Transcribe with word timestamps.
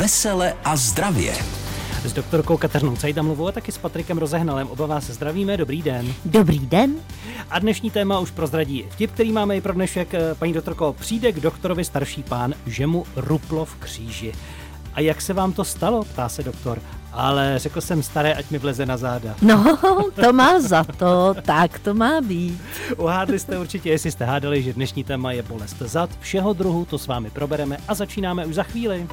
Vesele 0.00 0.54
a 0.64 0.76
zdravě. 0.76 1.34
S 2.04 2.12
doktorkou 2.12 2.56
Kateřinou 2.56 2.96
Cajdamlovou 2.96 3.48
a 3.48 3.52
taky 3.52 3.72
s 3.72 3.78
Patrikem 3.78 4.18
Rozehnalem. 4.18 4.68
Oba 4.68 4.86
vás 4.86 5.04
zdravíme, 5.04 5.56
dobrý 5.56 5.82
den. 5.82 6.14
Dobrý 6.24 6.58
den. 6.58 6.94
A 7.50 7.58
dnešní 7.58 7.90
téma 7.90 8.18
už 8.18 8.30
prozradí 8.30 8.84
vtip, 8.90 9.10
který 9.12 9.32
máme 9.32 9.56
i 9.56 9.60
pro 9.60 9.72
dnešek. 9.72 10.12
Paní 10.38 10.52
doktorko, 10.52 10.96
přijde 11.00 11.32
k 11.32 11.40
doktorovi 11.40 11.84
starší 11.84 12.22
pán, 12.22 12.54
že 12.66 12.86
mu 12.86 13.06
ruplo 13.16 13.64
v 13.64 13.74
kříži. 13.74 14.32
A 14.94 15.00
jak 15.00 15.20
se 15.20 15.32
vám 15.32 15.52
to 15.52 15.64
stalo, 15.64 16.04
ptá 16.04 16.28
se 16.28 16.42
doktor. 16.42 16.78
Ale 17.12 17.54
řekl 17.56 17.80
jsem 17.80 18.02
staré, 18.02 18.34
ať 18.34 18.50
mi 18.50 18.58
vleze 18.58 18.86
na 18.86 18.96
záda. 18.96 19.34
No, 19.42 19.78
to 20.14 20.32
má 20.32 20.60
za 20.60 20.84
to, 20.84 21.34
tak 21.42 21.78
to 21.78 21.94
má 21.94 22.20
být. 22.20 22.60
Uhádli 22.96 23.38
jste 23.38 23.58
určitě, 23.58 23.90
jestli 23.90 24.10
jste 24.10 24.24
hádali, 24.24 24.62
že 24.62 24.72
dnešní 24.72 25.04
téma 25.04 25.32
je 25.32 25.42
bolest 25.42 25.78
zad. 25.78 26.10
Všeho 26.20 26.52
druhu 26.52 26.84
to 26.84 26.98
s 26.98 27.06
vámi 27.06 27.30
probereme 27.30 27.76
a 27.88 27.94
začínáme 27.94 28.46
už 28.46 28.54
za 28.54 28.62
chvíli. 28.62 29.06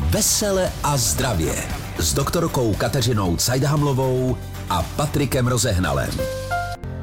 Vesele 0.00 0.72
a 0.82 0.96
zdravě. 0.96 1.54
S 1.98 2.14
doktorkou 2.14 2.74
Kateřinou 2.74 3.36
Cajdhamlovou 3.36 4.36
a 4.70 4.82
Patrikem 4.82 5.46
Rozehnalem 5.46 6.39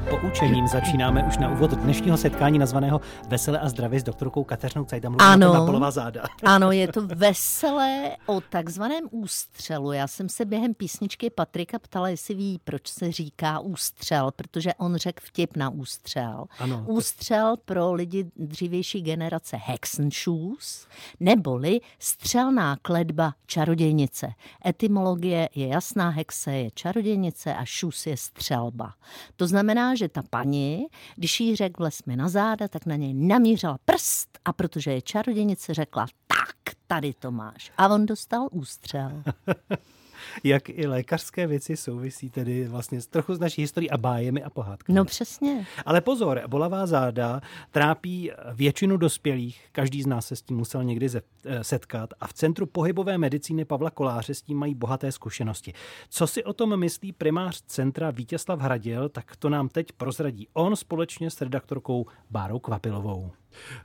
poučením 0.09 0.67
začínáme 0.67 1.23
už 1.23 1.37
na 1.37 1.49
úvod 1.49 1.71
dnešního 1.71 2.17
setkání 2.17 2.59
nazvaného 2.59 3.01
Veselé 3.27 3.59
a 3.59 3.69
zdravě 3.69 3.99
s 3.99 4.03
doktorkou 4.03 4.43
Kateřinou 4.43 4.85
Cajdamlovou 4.85 5.25
ano, 5.25 5.53
na 5.53 5.65
polová 5.65 5.91
záda. 5.91 6.23
Ano, 6.43 6.71
je 6.71 6.87
to 6.87 7.07
veselé 7.07 8.17
o 8.25 8.41
takzvaném 8.41 9.03
ústřelu. 9.11 9.91
Já 9.91 10.07
jsem 10.07 10.29
se 10.29 10.45
během 10.45 10.73
písničky 10.73 11.29
Patrika 11.29 11.79
ptala, 11.79 12.09
jestli 12.09 12.35
ví, 12.35 12.59
proč 12.63 12.87
se 12.87 13.11
říká 13.11 13.59
ústřel, 13.59 14.31
protože 14.35 14.73
on 14.73 14.95
řekl 14.95 15.23
vtip 15.25 15.57
na 15.57 15.69
ústřel. 15.69 16.45
Ano, 16.59 16.85
ústřel 16.87 17.55
pro 17.65 17.93
lidi 17.93 18.25
dřívější 18.35 19.01
generace 19.01 19.57
Hexenshoes, 19.63 20.87
neboli 21.19 21.79
střelná 21.99 22.77
kledba 22.81 23.33
čarodějnice. 23.45 24.33
Etymologie 24.65 25.49
je 25.55 25.67
jasná, 25.67 26.09
hexe 26.09 26.53
je 26.53 26.71
čarodějnice 26.71 27.55
a 27.55 27.65
šus 27.65 28.07
je 28.07 28.17
střelba. 28.17 28.93
To 29.35 29.47
znamená, 29.47 29.95
že 29.97 30.09
ta 30.09 30.23
paní, 30.29 30.85
když 31.15 31.39
jí 31.39 31.55
řekl 31.55 31.89
mi 32.05 32.15
na 32.15 32.29
záda, 32.29 32.67
tak 32.67 32.85
na 32.85 32.95
něj 32.95 33.13
namířila 33.13 33.77
prst 33.85 34.39
a 34.45 34.53
protože 34.53 34.91
je 34.91 35.01
čarodějnice, 35.01 35.73
řekla 35.73 36.07
tak, 36.27 36.75
tady 36.87 37.13
to 37.13 37.31
máš. 37.31 37.71
A 37.77 37.87
on 37.87 38.05
dostal 38.05 38.47
ústřel. 38.51 39.23
jak 40.43 40.69
i 40.69 40.87
lékařské 40.87 41.47
věci 41.47 41.77
souvisí 41.77 42.29
tedy 42.29 42.67
vlastně 42.67 42.99
trochu 43.09 43.35
s 43.35 43.39
naší 43.39 43.61
historií 43.61 43.91
a 43.91 43.97
bájemi 43.97 44.43
a 44.43 44.49
pohádkami. 44.49 44.97
No 44.97 45.05
přesně. 45.05 45.65
Ale 45.85 46.01
pozor, 46.01 46.41
bolavá 46.47 46.85
záda 46.85 47.41
trápí 47.71 48.31
většinu 48.53 48.97
dospělých, 48.97 49.65
každý 49.71 50.01
z 50.01 50.07
nás 50.07 50.27
se 50.27 50.35
s 50.35 50.41
tím 50.41 50.57
musel 50.57 50.83
někdy 50.83 51.07
eh, 51.15 51.63
setkat 51.63 52.09
a 52.19 52.27
v 52.27 52.33
Centru 52.33 52.65
pohybové 52.65 53.17
medicíny 53.17 53.65
Pavla 53.65 53.91
Koláře 53.91 54.33
s 54.33 54.41
tím 54.41 54.57
mají 54.57 54.75
bohaté 54.75 55.11
zkušenosti. 55.11 55.73
Co 56.09 56.27
si 56.27 56.43
o 56.43 56.53
tom 56.53 56.77
myslí 56.79 57.11
primář 57.11 57.61
centra 57.65 58.11
Vítězslav 58.11 58.59
Hradil, 58.59 59.09
tak 59.09 59.35
to 59.35 59.49
nám 59.49 59.69
teď 59.69 59.91
prozradí 59.91 60.47
on 60.53 60.75
společně 60.75 61.31
s 61.31 61.41
redaktorkou 61.41 62.05
Bárou 62.29 62.59
Kvapilovou. 62.59 63.31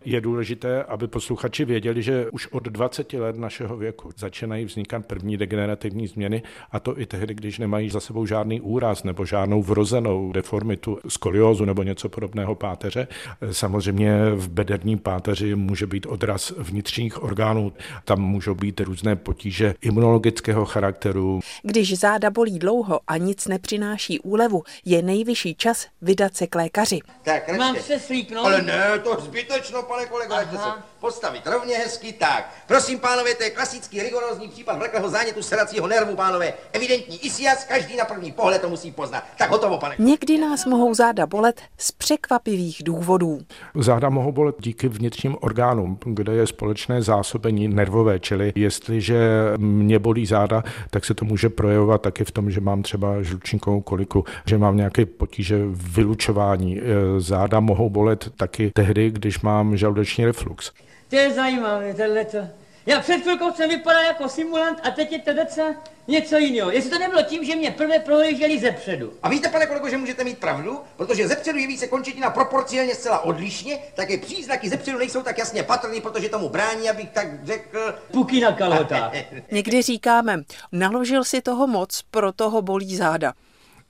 Je 0.05 0.21
důležité, 0.21 0.85
aby 0.85 1.09
posluchači 1.09 1.65
věděli, 1.65 2.03
že 2.03 2.31
už 2.31 2.47
od 2.47 2.63
20 2.63 3.13
let 3.13 3.37
našeho 3.37 3.77
věku 3.77 4.11
začínají 4.17 4.65
vznikat 4.65 5.07
první 5.07 5.37
degenerativní 5.37 6.07
změny, 6.07 6.43
a 6.71 6.81
to 6.81 7.01
i 7.01 7.07
tehdy, 7.07 7.35
když 7.35 7.59
nemají 7.59 7.91
za 7.91 8.01
sebou 8.01 8.27
žádný 8.27 8.61
úraz 8.61 9.05
nebo 9.05 9.25
žádnou 9.25 9.63
vrozenou 9.63 10.33
deformitu, 10.33 10.99
skoliózu 11.09 11.65
nebo 11.65 11.83
něco 11.83 12.09
podobného 12.09 12.55
páteře. 12.55 13.09
Samozřejmě 13.51 14.31
v 14.35 14.49
bederním 14.49 14.99
páteři 14.99 15.55
může 15.55 15.87
být 15.87 16.07
odraz 16.07 16.53
vnitřních 16.59 17.23
orgánů, 17.23 17.73
tam 18.05 18.21
můžou 18.21 18.55
být 18.55 18.81
různé 18.81 19.17
potíže 19.17 19.75
imunologického 19.81 20.65
charakteru. 20.65 21.41
Když 21.63 21.99
záda 21.99 22.31
bolí 22.31 22.59
dlouho 22.59 23.01
a 23.07 23.17
nic 23.17 23.47
nepřináší 23.47 24.21
úlevu, 24.21 24.63
je 24.85 25.03
nejvyšší 25.03 25.55
čas 25.55 25.87
vydat 26.03 26.37
se 26.37 26.47
k 26.47 26.55
lékaři. 26.55 27.01
Tak, 27.23 27.59
Mám 27.59 27.77
se 27.77 27.99
slíknout? 27.99 28.47
Ale 28.47 28.63
ne, 28.63 28.99
to 29.05 29.21
zbytečně 29.21 29.62
bezpečno, 29.63 29.83
pane 29.83 30.07
kolego, 30.07 30.35
ať 30.35 30.51
se 30.51 30.83
postavit 31.01 31.47
rovně 31.47 31.77
hezky, 31.77 32.13
tak. 32.13 32.55
Prosím, 32.67 32.99
pánové, 32.99 33.35
to 33.35 33.43
je 33.43 33.51
klasický 33.51 34.03
rigorózní 34.03 34.49
případ 34.49 34.79
vleklého 34.79 35.09
zánětu 35.09 35.43
sedacího 35.43 35.87
nervu, 35.87 36.17
pánové. 36.17 36.53
Evidentní 36.73 37.27
isias, 37.27 37.65
každý 37.65 37.97
na 37.97 38.05
první 38.05 38.33
pohled 38.33 38.63
to 38.63 38.69
musí 38.69 38.91
poznat. 38.91 39.25
Tak 39.39 39.51
hotovo, 39.51 39.79
pane. 39.79 39.95
Někdy 39.99 40.39
nás 40.39 40.67
mohou 40.67 40.95
záda 40.95 41.27
bolet 41.27 41.61
z 41.79 41.93
překvapivých 41.93 42.83
důvodů. 42.85 43.41
Záda 43.75 44.09
mohou 44.09 44.33
bolet 44.33 44.57
díky 44.59 44.89
vnitřním 44.89 45.37
orgánům, 45.41 45.99
kde 46.05 46.33
je 46.33 46.47
společné 46.47 47.03
zásobení 47.03 47.69
nervové, 47.69 48.21
čili 48.21 48.53
jestliže 48.57 49.19
mě 49.57 49.99
bolí 49.99 50.27
záda, 50.27 50.63
tak 50.91 51.05
se 51.05 51.15
to 51.15 51.25
může 51.25 51.49
projevovat 51.49 52.03
taky 52.03 52.25
v 52.25 52.31
tom, 52.31 52.51
že 52.51 52.61
mám 52.61 52.83
třeba 52.83 53.23
žlučníkovou 53.23 53.81
koliku, 53.81 54.25
že 54.47 54.59
mám 54.59 54.77
nějaké 54.77 55.07
potíže 55.07 55.59
vylučování. 55.73 56.81
E, 56.81 56.83
záda 57.21 57.61
mohou 57.61 57.91
bolet 57.91 58.31
taky 58.37 58.71
tehdy, 58.75 59.11
když 59.11 59.41
mám 59.43 59.77
žaludeční 59.77 60.25
reflux. 60.25 60.73
To 61.09 61.17
je 61.17 61.31
zajímavé, 61.33 61.95
tohleto. 61.95 62.39
Já 62.87 63.01
před 63.01 63.23
chvilkou 63.23 63.53
jsem 63.53 63.71
vypadal 63.71 64.03
jako 64.03 64.29
simulant 64.29 64.79
a 64.83 64.91
teď 64.91 65.13
je 65.13 65.19
to 65.19 65.33
docela 65.33 65.75
něco 66.09 66.37
jiného. 66.37 66.71
Jestli 66.71 66.91
to 66.91 66.99
nebylo 66.99 67.23
tím, 67.23 67.45
že 67.45 67.57
mě 67.57 67.71
prvé 67.71 67.99
prohlíželi 67.99 68.59
ze 68.59 68.73
předu. 68.73 69.13
A 69.23 69.29
víte, 69.29 69.49
pane 69.49 69.67
kolego, 69.67 69.89
že 69.89 69.97
můžete 69.97 70.25
mít 70.25 70.39
pravdu? 70.39 70.81
Protože 70.97 71.29
ze 71.29 71.37
předu 71.37 71.59
jeví 71.59 71.79
se 71.79 71.87
končetina 71.87 72.31
proporcionálně 72.31 72.95
zcela 72.95 73.19
odlišně, 73.19 73.79
tak 73.95 74.11
je 74.11 74.19
příznaky 74.19 74.69
ze 74.69 74.77
předu 74.77 74.99
nejsou 74.99 75.23
tak 75.23 75.39
jasně 75.39 75.63
patrný, 75.63 76.01
protože 76.01 76.29
tomu 76.29 76.49
brání, 76.49 76.91
abych 76.91 77.11
tak 77.11 77.47
řekl... 77.47 77.95
Puky 78.13 78.41
na 78.41 78.53
kalhotách. 78.53 79.13
Někdy 79.51 79.83
říkáme, 79.83 80.43
naložil 80.73 81.25
si 81.25 81.43
toho 81.43 81.67
moc, 81.67 82.03
proto 82.11 82.51
ho 82.51 82.63
bolí 82.63 82.97
záda. 82.97 83.33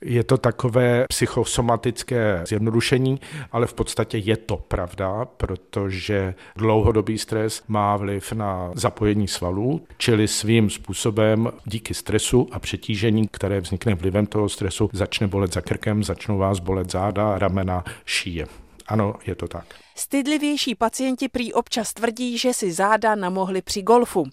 Je 0.02 0.24
to 0.24 0.38
takové 0.38 1.04
psychosomatické 1.08 2.42
zjednodušení, 2.48 3.20
ale 3.52 3.66
v 3.66 3.74
podstatě 3.74 4.18
je 4.18 4.36
to 4.36 4.56
pravda, 4.56 5.24
protože 5.24 6.34
dlouhodobý 6.56 7.18
stres 7.18 7.62
má 7.68 7.96
vliv 7.96 8.32
na 8.32 8.70
zapojení 8.74 9.28
svalů, 9.28 9.86
čili 9.98 10.28
svým 10.28 10.70
způsobem 10.70 11.52
díky 11.64 11.94
stresu 11.94 12.48
a 12.52 12.58
přetížení, 12.58 13.28
které 13.28 13.60
vznikne 13.60 13.94
vlivem 13.94 14.26
toho 14.26 14.48
stresu, 14.48 14.90
začne 14.92 15.26
bolet 15.26 15.52
za 15.52 15.60
krkem, 15.60 16.04
začnou 16.04 16.38
vás 16.38 16.58
bolet 16.58 16.90
záda, 16.90 17.38
ramena, 17.38 17.84
šíje. 18.04 18.46
Ano, 18.86 19.14
je 19.26 19.34
to 19.34 19.48
tak. 19.48 19.64
Stydlivější 19.94 20.74
pacienti 20.74 21.28
prý 21.28 21.52
občas 21.52 21.92
tvrdí, 21.92 22.38
že 22.38 22.54
si 22.54 22.72
záda 22.72 23.14
namohli 23.14 23.62
při 23.62 23.82
golfu. 23.82 24.26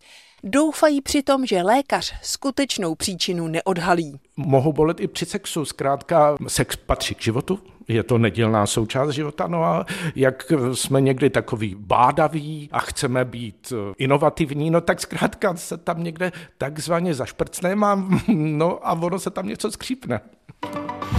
Doufají 0.44 1.02
přitom, 1.02 1.46
že 1.46 1.62
lékař 1.62 2.14
skutečnou 2.22 2.96
příčinu 2.96 3.48
neodhalí. 3.48 4.20
Mohou 4.38 4.74
bolet 4.74 5.00
i 5.00 5.08
při 5.08 5.26
sexu. 5.26 5.66
Zkrátka, 5.66 6.38
sex 6.48 6.76
patří 6.76 7.16
k 7.16 7.22
životu, 7.22 7.60
je 7.88 8.04
to 8.04 8.18
nedělná 8.18 8.66
součást 8.66 9.10
života. 9.10 9.48
No 9.48 9.64
a 9.64 9.86
jak 10.16 10.52
jsme 10.74 11.02
někdy 11.02 11.30
takový 11.30 11.76
bádaví 11.80 12.70
a 12.72 12.80
chceme 12.80 13.26
být 13.26 13.74
inovativní, 13.98 14.70
no 14.70 14.82
tak 14.82 15.02
zkrátka 15.02 15.56
se 15.56 15.78
tam 15.78 16.04
někde 16.04 16.32
takzvaně 16.58 17.14
zašprcneme 17.14 17.88
a, 17.88 17.96
no 18.28 18.88
a 18.88 18.94
ono 18.94 19.20
se 19.20 19.30
tam 19.30 19.48
něco 19.48 19.72
skřípne. 19.72 20.22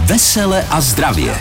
Vesele 0.05 0.67
a 0.69 0.81
zdravě. 0.81 1.35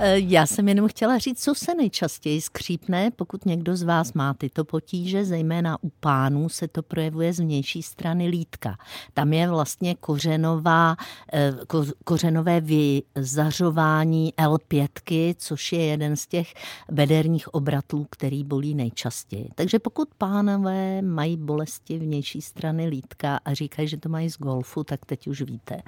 Eh, 0.00 0.18
já 0.18 0.46
jsem 0.46 0.68
jenom 0.68 0.88
chtěla 0.88 1.18
říct, 1.18 1.42
co 1.42 1.54
se 1.54 1.74
nejčastěji 1.74 2.40
skřípne, 2.40 3.10
pokud 3.10 3.46
někdo 3.46 3.76
z 3.76 3.82
vás 3.82 4.12
má 4.12 4.34
tyto 4.34 4.64
potíže, 4.64 5.24
zejména 5.24 5.78
u 5.82 5.88
pánů 6.00 6.48
se 6.48 6.68
to 6.68 6.82
projevuje 6.82 7.32
z 7.32 7.40
vnější 7.40 7.82
strany 7.82 8.28
lítka. 8.28 8.78
Tam 9.14 9.32
je 9.32 9.48
vlastně 9.48 9.94
kořenová, 9.94 10.96
eh, 11.32 11.54
ko, 11.66 11.84
kořenové 12.04 12.60
vyzařování 12.60 14.34
L5, 14.36 15.34
což 15.38 15.72
je 15.72 15.84
jeden 15.84 16.16
z 16.16 16.26
těch 16.26 16.54
bederních 16.90 17.54
obratů, 17.54 18.06
který 18.10 18.44
bolí 18.44 18.74
nejčastěji. 18.74 19.48
Takže 19.54 19.78
pokud 19.78 20.08
pánové 20.18 21.02
mají 21.02 21.36
bolesti 21.36 21.98
vnější 21.98 22.42
strany 22.42 22.86
lítka 22.86 23.40
a 23.44 23.54
říkají, 23.54 23.88
že 23.88 23.96
to 23.96 24.08
mají 24.08 24.30
z 24.30 24.38
golfu, 24.38 24.84
tak 24.84 25.06
teď 25.06 25.26
už 25.26 25.42
víte. 25.42 25.82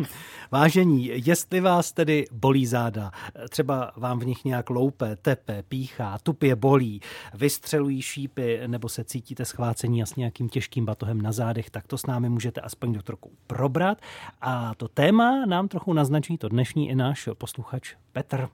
Vážení, 0.50 1.10
jestli 1.14 1.60
vás 1.60 1.92
tedy 1.92 2.24
bolí 2.32 2.66
záda, 2.66 3.10
třeba 3.50 3.92
vám 3.96 4.18
v 4.18 4.26
nich 4.26 4.44
nějak 4.44 4.70
loupe, 4.70 5.16
tepe, 5.16 5.62
píchá, 5.62 6.18
tupě 6.22 6.56
bolí, 6.56 7.00
vystřelují 7.34 8.02
šípy 8.02 8.60
nebo 8.66 8.88
se 8.88 9.04
cítíte 9.04 9.44
schvácení 9.44 10.02
a 10.02 10.06
s 10.06 10.16
nějakým 10.16 10.48
těžkým 10.48 10.84
batohem 10.84 11.20
na 11.22 11.32
zádech, 11.32 11.70
tak 11.70 11.86
to 11.86 11.98
s 11.98 12.06
námi 12.06 12.28
můžete 12.28 12.60
aspoň 12.60 12.92
do 12.92 13.02
trochu 13.02 13.30
probrat. 13.46 13.98
A 14.40 14.74
to 14.74 14.88
téma 14.88 15.46
nám 15.46 15.68
trochu 15.68 15.92
naznačí 15.92 16.38
to 16.38 16.48
dnešní 16.48 16.88
i 16.88 16.94
náš 16.94 17.28
posluchač 17.38 17.94
Petr. 18.12 18.48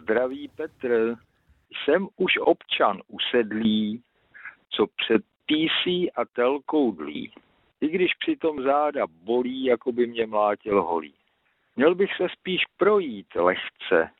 Zdraví 0.00 0.48
Petr, 0.48 1.16
jsem 1.84 2.08
už 2.16 2.32
občan 2.40 3.00
usedlý, 3.08 4.02
co 4.70 4.86
před 4.86 5.22
PC 5.22 5.86
a 6.16 6.24
telkou 6.32 6.92
dlí. 6.92 7.32
I 7.80 7.88
když 7.88 8.10
přitom 8.14 8.62
záda 8.62 9.06
bolí, 9.06 9.64
jako 9.64 9.92
by 9.92 10.06
mě 10.06 10.26
mlátil 10.26 10.82
holí. 10.82 11.14
Měl 11.76 11.94
bych 11.94 12.10
se 12.16 12.26
spíš 12.38 12.60
projít 12.76 13.26
lehce, 13.34 14.10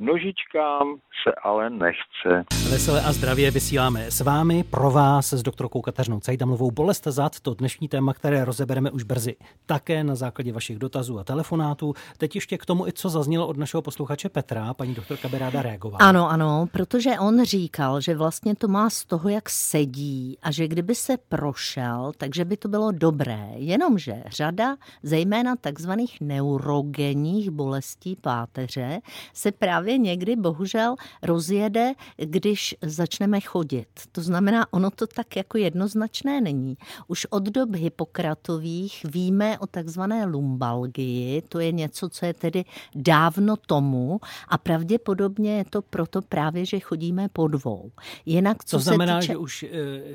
Nožičkám 0.00 0.94
se 1.22 1.34
ale 1.42 1.70
nechce. 1.70 2.44
Veselé 2.70 3.02
a 3.02 3.12
zdravě 3.12 3.50
vysíláme 3.50 4.10
s 4.10 4.20
vámi, 4.20 4.64
pro 4.64 4.90
vás 4.90 5.32
s 5.32 5.42
doktorkou 5.42 5.80
Kateřinou 5.80 6.20
Cajdamlovou. 6.20 6.70
Bolest 6.70 7.04
zad, 7.04 7.40
to 7.40 7.54
dnešní 7.54 7.88
téma, 7.88 8.14
které 8.14 8.44
rozebereme 8.44 8.90
už 8.90 9.02
brzy 9.02 9.36
také 9.66 10.04
na 10.04 10.14
základě 10.14 10.52
vašich 10.52 10.78
dotazů 10.78 11.18
a 11.18 11.24
telefonátů. 11.24 11.94
Teď 12.18 12.34
ještě 12.34 12.58
k 12.58 12.66
tomu, 12.66 12.86
i 12.86 12.92
co 12.92 13.08
zaznělo 13.08 13.46
od 13.46 13.56
našeho 13.56 13.82
posluchače 13.82 14.28
Petra, 14.28 14.74
paní 14.74 14.94
doktorka 14.94 15.28
by 15.28 15.38
ráda 15.38 15.62
reagovala. 15.62 16.08
Ano, 16.08 16.30
ano, 16.30 16.68
protože 16.72 17.10
on 17.20 17.44
říkal, 17.44 18.00
že 18.00 18.14
vlastně 18.14 18.56
to 18.56 18.68
má 18.68 18.90
z 18.90 19.04
toho, 19.04 19.28
jak 19.28 19.50
sedí 19.50 20.38
a 20.42 20.50
že 20.50 20.68
kdyby 20.68 20.94
se 20.94 21.16
prošel, 21.28 22.12
takže 22.18 22.44
by 22.44 22.56
to 22.56 22.68
bylo 22.68 22.92
dobré. 22.92 23.48
Jenomže 23.54 24.22
řada, 24.26 24.76
zejména 25.02 25.56
takzvaných 25.56 26.20
neurogenních 26.20 27.50
bolestí 27.50 28.16
páteře, 28.16 29.00
se 29.34 29.52
právě 29.52 29.87
někdy 29.96 30.36
bohužel 30.36 30.96
rozjede, 31.22 31.92
když 32.16 32.74
začneme 32.82 33.40
chodit. 33.40 33.88
To 34.12 34.22
znamená, 34.22 34.72
ono 34.72 34.90
to 34.90 35.06
tak 35.06 35.36
jako 35.36 35.58
jednoznačné 35.58 36.40
není. 36.40 36.76
Už 37.06 37.26
od 37.30 37.42
dob 37.42 37.74
Hippokratových 37.74 39.06
víme 39.08 39.58
o 39.58 39.66
takzvané 39.66 40.24
lumbalgii, 40.24 41.42
to 41.48 41.60
je 41.60 41.72
něco, 41.72 42.08
co 42.08 42.26
je 42.26 42.34
tedy 42.34 42.64
dávno 42.94 43.56
tomu 43.56 44.20
a 44.48 44.58
pravděpodobně 44.58 45.56
je 45.56 45.64
to 45.64 45.82
proto 45.82 46.22
právě, 46.22 46.66
že 46.66 46.80
chodíme 46.80 47.28
po 47.28 47.48
dvou. 47.48 47.90
Jinak, 48.26 48.64
co 48.64 48.76
to 48.76 48.80
znamená, 48.80 49.20
týče... 49.20 49.32
že 49.32 49.36
už 49.36 49.62
uh, 49.62 49.68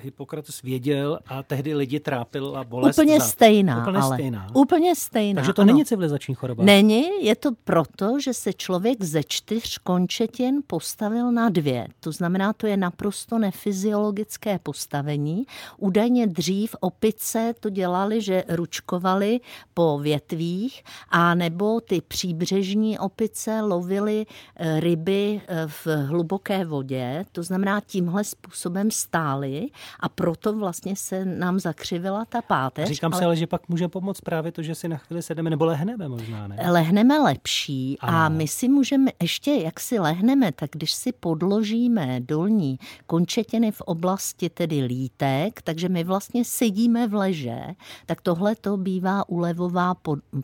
Hippokrates 0.04 0.62
věděl 0.62 1.20
a 1.28 1.44
tehdy 1.44 1.76
lidi 1.76 2.00
trápila 2.00 2.64
bolest 2.64 3.00
Úplně 3.00 3.20
zad. 3.20 3.28
stejná, 3.28 3.82
Úplně 3.82 3.98
ale. 3.98 4.18
stejná. 4.18 4.48
Úplně 4.54 4.96
stejná. 4.96 5.42
Takže 5.42 5.54
to 5.54 5.62
ano. 5.62 5.74
není 5.74 5.86
civilizační 5.86 6.36
choroba. 6.36 6.64
Není, 6.64 7.04
je 7.22 7.36
to 7.36 7.50
proto, 7.64 8.20
že 8.20 8.34
se 8.34 8.54
člověk 8.54 9.04
ze 9.04 9.24
čtyř 9.24 9.63
končetin 9.78 10.62
postavil 10.68 11.32
na 11.32 11.50
dvě. 11.50 11.88
To 12.00 12.12
znamená, 12.12 12.54
to 12.54 12.68
je 12.68 12.78
naprosto 12.78 13.40
nefyziologické 13.40 14.60
postavení. 14.60 15.46
Údajně 15.78 16.28
dřív 16.28 16.76
opice 16.80 17.54
to 17.60 17.70
dělali, 17.70 18.22
že 18.22 18.44
ručkovali 18.50 19.40
po 19.74 20.00
větvích 20.00 20.84
a 21.10 21.36
nebo 21.36 21.82
ty 21.82 22.02
příbřežní 22.02 23.00
opice 23.00 23.62
lovily 23.62 24.26
eh, 24.56 24.80
ryby 24.80 25.42
eh, 25.48 25.68
v 25.68 25.88
hluboké 25.88 26.66
vodě. 26.66 27.26
To 27.32 27.44
znamená, 27.44 27.82
tímhle 27.82 28.24
způsobem 28.24 28.92
stály 28.92 29.68
a 30.00 30.10
proto 30.10 30.54
vlastně 30.54 30.96
se 30.96 31.26
nám 31.26 31.60
zakřivila 31.60 32.26
ta 32.26 32.42
páteř. 32.42 32.90
Říkám 32.90 33.14
ale... 33.14 33.20
si 33.20 33.26
ale, 33.26 33.36
že 33.36 33.48
pak 33.48 33.70
může 33.70 33.88
pomoct 33.88 34.22
právě 34.22 34.52
to, 34.52 34.62
že 34.62 34.76
si 34.76 34.88
na 34.88 34.98
chvíli 34.98 35.22
sedeme 35.22 35.50
nebo 35.50 35.66
lehneme 35.66 36.08
možná, 36.08 36.48
ne? 36.48 36.72
Lehneme 36.72 37.20
lepší 37.20 37.98
ano. 38.00 38.18
a 38.18 38.30
my 38.30 38.48
si 38.48 38.68
můžeme 38.68 39.12
ještě, 39.22 39.52
jak 39.62 39.80
si 39.80 40.00
lehneme, 40.00 40.52
tak 40.52 40.70
když 40.74 40.94
si 40.94 41.12
podložíme 41.12 42.20
dolní 42.20 42.80
končetiny 43.06 43.72
v 43.72 43.82
oblasti 43.82 44.50
tedy 44.50 44.84
lítek, 44.84 45.62
takže 45.62 45.90
my 45.90 46.04
vlastně 46.04 46.46
sedíme 46.46 47.08
v 47.08 47.14
leže, 47.14 47.60
tak 48.06 48.22
tohle 48.22 48.56
to 48.56 48.78
bývá 48.78 49.30
ulevová 49.30 49.96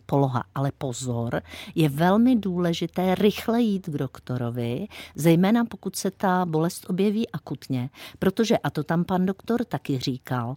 poloha. 0.06 0.44
Ale 0.54 0.72
pozor, 0.78 1.42
je 1.74 1.88
velmi 1.88 2.36
důležité 2.36 3.14
rychle 3.14 3.62
jít 3.62 3.86
k 3.86 3.98
doktorovi, 3.98 4.86
zejména 5.14 5.64
pokud 5.64 5.96
se 5.96 6.10
ta 6.10 6.46
bolest 6.46 6.90
objeví 6.90 7.30
akutně, 7.30 7.90
protože, 8.18 8.58
a 8.58 8.70
to 8.70 8.84
tam 8.84 9.04
pan 9.04 9.26
doktor 9.26 9.64
taky 9.64 9.98
říkal, 9.98 10.56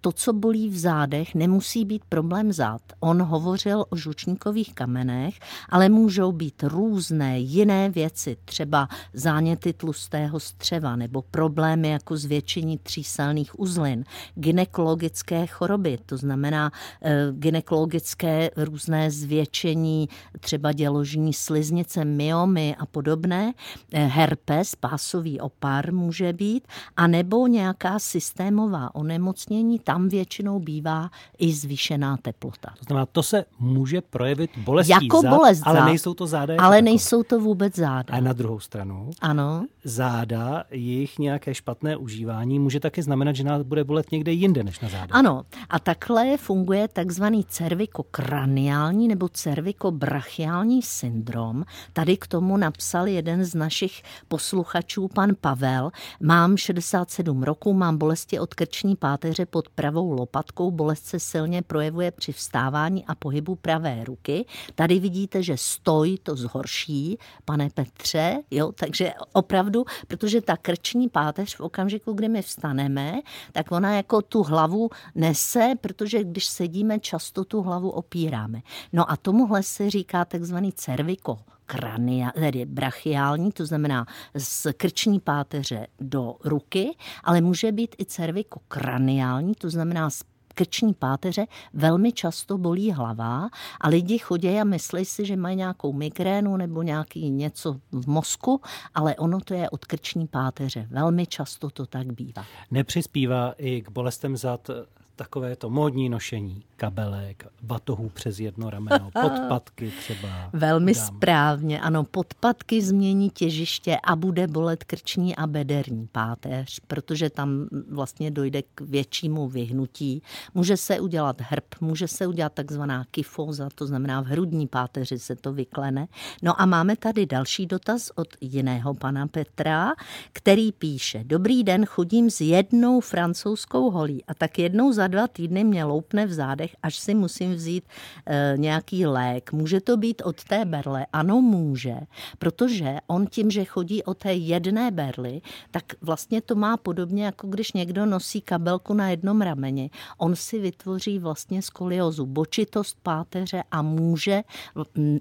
to, 0.00 0.12
co 0.12 0.32
bolí 0.32 0.68
v 0.68 0.78
zádech, 0.78 1.34
nemusí 1.34 1.84
být 1.84 2.02
problém 2.08 2.52
zad. 2.52 2.80
On 3.00 3.22
hovořil 3.22 3.84
o 3.90 3.96
žučníkových 3.96 4.74
kamenech, 4.74 5.38
ale 5.68 5.88
můžou 5.88 6.32
být 6.32 6.62
různé 6.62 7.38
jiné 7.38 7.88
věci, 7.94 8.36
třeba 8.44 8.88
záněty 9.12 9.72
tlustého 9.72 10.40
střeva 10.40 10.96
nebo 10.96 11.22
problémy 11.22 11.90
jako 11.90 12.16
zvětšení 12.16 12.78
tříselných 12.78 13.60
uzlin, 13.60 14.04
gynekologické 14.34 15.46
choroby, 15.46 15.98
to 16.06 16.16
znamená 16.16 16.72
e, 17.02 17.26
gynekologické 17.32 18.50
různé 18.56 19.10
zvětšení, 19.10 20.08
třeba 20.40 20.72
děložní 20.72 21.32
sliznice, 21.32 22.04
myomy 22.04 22.76
a 22.78 22.86
podobné, 22.86 23.52
e, 23.92 24.06
herpes, 24.06 24.74
pásový 24.74 25.40
opar 25.40 25.92
může 25.92 26.32
být, 26.32 26.68
anebo 26.96 27.46
nějaká 27.46 27.98
systémová 27.98 28.94
onemocnění, 28.94 29.78
tam 29.78 30.08
většinou 30.08 30.60
bývá 30.60 31.10
i 31.38 31.52
zvýšená 31.52 32.16
teplota. 32.16 32.74
To 32.78 32.84
znamená, 32.84 33.06
to 33.06 33.22
se 33.22 33.44
může 33.58 34.00
projevit 34.00 34.50
bolestí 34.58 34.92
jako 34.92 35.22
zad, 35.22 35.30
bolest 35.30 35.62
ale 35.64 35.84
nejsou 35.84 36.14
to 36.14 36.26
záda. 36.26 36.54
Ale 36.58 36.76
jako 36.76 36.84
nejsou 36.84 37.22
to 37.22 37.40
vůbec 37.40 37.73
záda. 37.76 38.14
A 38.14 38.20
na 38.20 38.32
druhou 38.32 38.60
stranu, 38.60 39.10
ano. 39.20 39.66
záda, 39.84 40.64
jejich 40.70 41.18
nějaké 41.18 41.54
špatné 41.54 41.96
užívání 41.96 42.58
může 42.58 42.80
taky 42.80 43.02
znamenat, 43.02 43.36
že 43.36 43.44
nás 43.44 43.62
bude 43.62 43.84
bolet 43.84 44.12
někde 44.12 44.32
jinde 44.32 44.64
než 44.64 44.80
na 44.80 44.88
záda. 44.88 45.14
Ano, 45.14 45.42
a 45.70 45.78
takhle 45.78 46.36
funguje 46.36 46.88
takzvaný 46.88 47.44
cervikokraniální 47.44 49.08
nebo 49.08 49.28
cervikobrachiální 49.28 50.82
syndrom. 50.82 51.64
Tady 51.92 52.16
k 52.16 52.26
tomu 52.26 52.56
napsal 52.56 53.06
jeden 53.06 53.44
z 53.44 53.54
našich 53.54 54.02
posluchačů, 54.28 55.08
pan 55.08 55.30
Pavel. 55.40 55.90
Mám 56.20 56.56
67 56.56 57.42
roků, 57.42 57.72
mám 57.72 57.98
bolesti 57.98 58.38
od 58.38 58.54
krční 58.54 58.96
páteře 58.96 59.46
pod 59.46 59.68
pravou 59.68 60.12
lopatkou, 60.12 60.70
bolest 60.70 61.06
se 61.06 61.20
silně 61.20 61.62
projevuje 61.62 62.10
při 62.10 62.32
vstávání 62.32 63.04
a 63.04 63.14
pohybu 63.14 63.54
pravé 63.54 64.04
ruky. 64.04 64.46
Tady 64.74 64.98
vidíte, 64.98 65.42
že 65.42 65.56
stoj 65.56 66.18
to 66.22 66.36
zhorší, 66.36 67.18
pane 67.44 67.63
Petře, 67.70 68.42
jo, 68.50 68.72
takže 68.72 69.12
opravdu, 69.32 69.84
protože 70.08 70.40
ta 70.40 70.56
krční 70.56 71.08
páteř 71.08 71.56
v 71.56 71.60
okamžiku, 71.60 72.12
kdy 72.12 72.28
my 72.28 72.42
vstaneme, 72.42 73.20
tak 73.52 73.72
ona 73.72 73.96
jako 73.96 74.22
tu 74.22 74.42
hlavu 74.42 74.90
nese, 75.14 75.72
protože 75.80 76.24
když 76.24 76.46
sedíme, 76.46 76.98
často 77.00 77.44
tu 77.44 77.62
hlavu 77.62 77.90
opíráme. 77.90 78.60
No 78.92 79.10
a 79.10 79.16
tomuhle 79.16 79.62
se 79.62 79.90
říká 79.90 80.24
takzvaný 80.24 80.72
cerviko 80.72 81.38
krania, 81.66 82.30
tedy 82.34 82.64
brachiální, 82.64 83.52
to 83.52 83.66
znamená 83.66 84.06
z 84.34 84.66
krční 84.76 85.20
páteře 85.20 85.86
do 86.00 86.36
ruky, 86.44 86.96
ale 87.24 87.40
může 87.40 87.72
být 87.72 87.96
i 87.98 88.04
cervikokraniální, 88.04 89.54
to 89.54 89.70
znamená 89.70 90.10
z 90.10 90.22
krční 90.54 90.94
páteře 90.94 91.46
velmi 91.72 92.12
často 92.12 92.58
bolí 92.58 92.92
hlava 92.92 93.48
a 93.80 93.88
lidi 93.88 94.18
chodí 94.18 94.48
a 94.48 94.64
myslí 94.64 95.04
si, 95.04 95.26
že 95.26 95.36
mají 95.36 95.56
nějakou 95.56 95.92
migrénu 95.92 96.56
nebo 96.56 96.82
nějaký 96.82 97.30
něco 97.30 97.80
v 97.92 98.08
mozku, 98.08 98.60
ale 98.94 99.16
ono 99.16 99.40
to 99.40 99.54
je 99.54 99.70
od 99.70 99.84
krční 99.84 100.26
páteře. 100.26 100.86
Velmi 100.90 101.26
často 101.26 101.70
to 101.70 101.86
tak 101.86 102.12
bývá. 102.12 102.44
Nepřispívá 102.70 103.54
i 103.58 103.82
k 103.82 103.90
bolestem 103.90 104.36
zad 104.36 104.70
takové 105.16 105.56
to 105.56 105.70
módní 105.70 106.08
nošení 106.08 106.64
kabelek, 106.76 107.46
batohů 107.62 108.08
přes 108.08 108.40
jedno 108.40 108.70
rameno, 108.70 109.10
podpatky 109.20 109.92
třeba. 109.98 110.50
Velmi 110.52 110.94
dám. 110.94 111.06
správně, 111.06 111.80
ano, 111.80 112.04
podpatky 112.04 112.82
změní 112.82 113.30
těžiště 113.30 113.96
a 114.04 114.16
bude 114.16 114.46
bolet 114.46 114.84
krční 114.84 115.36
a 115.36 115.46
bederní 115.46 116.08
páteř, 116.12 116.80
protože 116.86 117.30
tam 117.30 117.68
vlastně 117.90 118.30
dojde 118.30 118.62
k 118.62 118.80
většímu 118.80 119.48
vyhnutí. 119.48 120.22
Může 120.54 120.76
se 120.76 121.00
udělat 121.00 121.40
hrb, 121.40 121.64
může 121.80 122.08
se 122.08 122.26
udělat 122.26 122.52
takzvaná 122.52 123.04
kyfoza, 123.10 123.68
to 123.74 123.86
znamená 123.86 124.20
v 124.20 124.26
hrudní 124.26 124.66
páteři 124.66 125.18
se 125.18 125.36
to 125.36 125.52
vyklene. 125.52 126.06
No 126.42 126.60
a 126.60 126.66
máme 126.66 126.96
tady 126.96 127.26
další 127.26 127.66
dotaz 127.66 128.10
od 128.14 128.28
jiného 128.40 128.94
pana 128.94 129.26
Petra, 129.26 129.92
který 130.32 130.72
píše, 130.72 131.24
dobrý 131.24 131.64
den, 131.64 131.86
chodím 131.86 132.30
s 132.30 132.40
jednou 132.40 133.00
francouzskou 133.00 133.90
holí 133.90 134.24
a 134.24 134.34
tak 134.34 134.58
jednou 134.58 134.92
za 134.92 135.03
dva 135.06 135.28
týdny 135.28 135.64
mě 135.64 135.84
loupne 135.84 136.26
v 136.26 136.32
zádech 136.32 136.76
až 136.82 136.96
si 136.96 137.14
musím 137.14 137.54
vzít 137.54 137.84
e, 138.26 138.54
nějaký 138.56 139.06
lék. 139.06 139.52
Může 139.52 139.80
to 139.80 139.96
být 139.96 140.22
od 140.24 140.44
té 140.44 140.64
berle? 140.64 141.06
Ano, 141.12 141.40
může, 141.40 141.96
protože 142.38 142.96
on 143.06 143.26
tím, 143.26 143.50
že 143.50 143.64
chodí 143.64 144.02
o 144.02 144.14
té 144.14 144.34
jedné 144.34 144.90
berly, 144.90 145.40
tak 145.70 145.84
vlastně 146.00 146.40
to 146.40 146.54
má 146.54 146.76
podobně, 146.76 147.24
jako 147.24 147.46
když 147.46 147.72
někdo 147.72 148.06
nosí 148.06 148.40
kabelku 148.40 148.94
na 148.94 149.10
jednom 149.10 149.40
rameni. 149.40 149.90
On 150.18 150.36
si 150.36 150.58
vytvoří 150.58 151.18
vlastně 151.18 151.62
skoliozu, 151.62 152.26
bočitost 152.26 152.96
páteře 153.02 153.62
a 153.70 153.82
může 153.82 154.42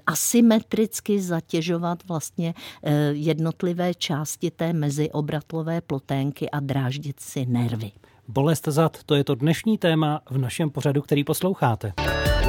asymetricky 0.06 1.22
zatěžovat 1.22 2.04
vlastně 2.08 2.54
e, 2.84 2.94
jednotlivé 3.14 3.94
části 3.94 4.52
té 4.52 4.74
meziobratlové 4.74 5.82
ploténky 5.82 6.50
a 6.50 6.60
dráždit 6.60 7.20
si 7.20 7.46
nervy. 7.46 7.92
Bolest 8.28 8.68
zad, 8.68 9.04
to 9.04 9.16
je 9.16 9.24
to 9.24 9.36
dnešní 9.36 9.78
téma 9.78 10.22
v 10.30 10.38
našem 10.38 10.70
pořadu, 10.70 11.02
který 11.02 11.24
posloucháte. 11.24 11.94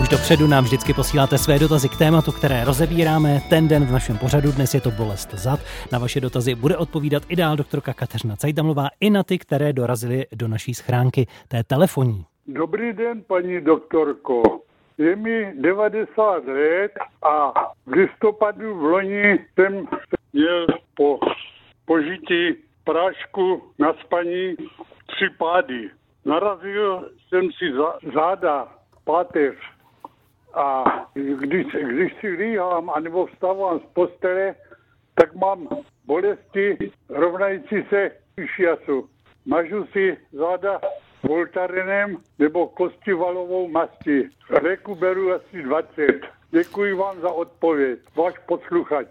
Už 0.00 0.08
dopředu 0.08 0.46
nám 0.46 0.64
vždycky 0.64 0.94
posíláte 0.94 1.38
své 1.38 1.58
dotazy 1.58 1.88
k 1.88 1.98
tématu, 1.98 2.32
které 2.32 2.64
rozebíráme 2.64 3.40
ten 3.50 3.68
den 3.68 3.84
v 3.84 3.92
našem 3.92 4.18
pořadu. 4.18 4.52
Dnes 4.52 4.74
je 4.74 4.80
to 4.80 4.90
bolest 4.90 5.34
zad. 5.34 5.60
Na 5.92 5.98
vaše 5.98 6.20
dotazy 6.20 6.54
bude 6.54 6.76
odpovídat 6.76 7.22
i 7.28 7.36
dál 7.36 7.56
doktorka 7.56 7.92
Kateřina 7.92 8.36
Cajdamlová 8.36 8.88
i 9.00 9.10
na 9.10 9.22
ty, 9.22 9.38
které 9.38 9.72
dorazily 9.72 10.26
do 10.32 10.48
naší 10.48 10.74
schránky, 10.74 11.26
té 11.48 11.64
telefoní. 11.64 12.24
Dobrý 12.46 12.92
den, 12.92 13.22
paní 13.26 13.60
doktorko. 13.60 14.42
je 14.98 15.16
mi 15.16 15.52
90 15.60 16.44
let 16.46 16.92
a 17.22 17.52
v 17.86 17.92
listopadu 17.92 18.74
v 18.78 18.82
loni 18.82 19.38
jsem 19.54 19.86
měl 20.32 20.66
po 20.96 21.18
požití 21.84 22.54
prášku 22.84 23.62
na 23.78 23.92
spaní 24.04 24.56
tři 25.06 25.30
pády. 25.38 25.90
Narazil 26.24 27.10
jsem 27.28 27.52
si 27.52 27.72
za, 27.72 27.98
záda, 28.14 28.68
páteř 29.04 29.54
a 30.54 30.84
když, 31.14 31.66
když 31.66 32.14
si 32.20 32.28
líhám 32.28 32.90
anebo 32.90 33.26
vstávám 33.26 33.80
z 33.80 33.82
postele, 33.94 34.54
tak 35.14 35.34
mám 35.34 35.68
bolesti 36.06 36.92
rovnající 37.08 37.82
se 37.88 38.10
šiasu. 38.46 39.08
Mažu 39.46 39.86
si 39.86 40.16
záda 40.32 40.80
voltarenem 41.22 42.16
nebo 42.38 42.68
kostivalovou 42.68 43.68
mastí. 43.68 44.28
Léku 44.62 44.94
beru 44.94 45.32
asi 45.32 45.62
20. 45.62 46.06
Děkuji 46.50 46.94
vám 46.94 47.20
za 47.20 47.30
odpověď. 47.30 47.98
Váš 48.16 48.34
posluchač. 48.46 49.08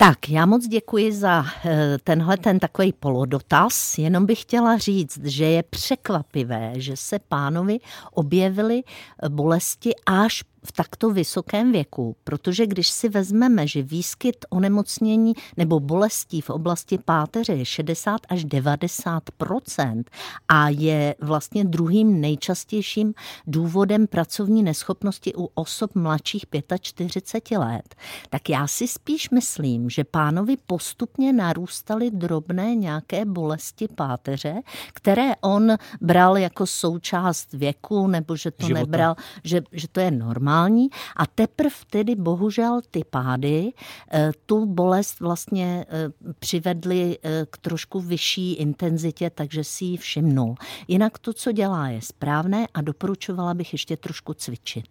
Tak, 0.00 0.28
já 0.28 0.46
moc 0.46 0.66
děkuji 0.66 1.12
za 1.12 1.44
eh, 1.64 1.98
tenhle 2.04 2.36
ten 2.36 2.58
takový 2.58 2.92
polodotaz. 2.92 3.98
Jenom 3.98 4.26
bych 4.26 4.42
chtěla 4.42 4.78
říct, 4.78 5.18
že 5.24 5.44
je 5.44 5.62
překvapivé, 5.62 6.72
že 6.76 6.96
se 6.96 7.18
pánovi 7.18 7.78
objevily 8.12 8.82
bolesti 9.28 9.90
až 10.06 10.44
v 10.64 10.72
takto 10.72 11.10
vysokém 11.10 11.72
věku, 11.72 12.16
protože 12.24 12.66
když 12.66 12.90
si 12.90 13.08
vezmeme, 13.08 13.66
že 13.66 13.82
výskyt 13.82 14.36
onemocnění 14.50 15.32
nebo 15.56 15.80
bolestí 15.80 16.40
v 16.40 16.50
oblasti 16.50 16.98
páteře 16.98 17.52
je 17.52 17.64
60 17.64 18.20
až 18.28 18.44
90% 18.44 20.04
a 20.48 20.68
je 20.68 21.14
vlastně 21.20 21.64
druhým 21.64 22.20
nejčastějším 22.20 23.14
důvodem 23.46 24.06
pracovní 24.06 24.62
neschopnosti 24.62 25.34
u 25.34 25.50
osob 25.54 25.94
mladších 25.94 26.44
45 26.80 27.58
let, 27.58 27.94
tak 28.30 28.48
já 28.48 28.66
si 28.66 28.88
spíš 28.88 29.30
myslím, 29.30 29.90
že 29.90 30.04
pánovi 30.04 30.56
postupně 30.66 31.32
narůstaly 31.32 32.10
drobné 32.10 32.74
nějaké 32.74 33.24
bolesti 33.24 33.88
páteře, 33.88 34.62
které 34.92 35.32
on 35.40 35.72
bral 36.00 36.38
jako 36.38 36.66
součást 36.66 37.52
věku, 37.52 38.06
nebo 38.06 38.36
že 38.36 38.50
to 38.50 38.66
Života. 38.66 38.80
nebral, 38.80 39.14
že, 39.44 39.62
že 39.72 39.88
to 39.88 40.00
je 40.00 40.10
normální 40.10 40.47
normální 40.48 40.88
a 41.16 41.26
teprve 41.26 41.76
tedy 41.90 42.14
bohužel 42.14 42.80
ty 42.90 43.02
pády 43.10 43.72
eh, 44.12 44.30
tu 44.46 44.66
bolest 44.66 45.20
vlastně 45.20 45.84
eh, 45.88 46.08
přivedly 46.38 47.18
eh, 47.22 47.46
k 47.50 47.58
trošku 47.58 48.00
vyšší 48.00 48.54
intenzitě, 48.54 49.30
takže 49.30 49.64
si 49.64 49.84
ji 49.84 49.96
všimnul. 49.96 50.54
Jinak 50.88 51.18
to, 51.18 51.32
co 51.32 51.52
dělá, 51.52 51.88
je 51.88 52.00
správné 52.02 52.66
a 52.74 52.80
doporučovala 52.82 53.54
bych 53.54 53.72
ještě 53.72 53.96
trošku 53.96 54.34
cvičit. 54.34 54.88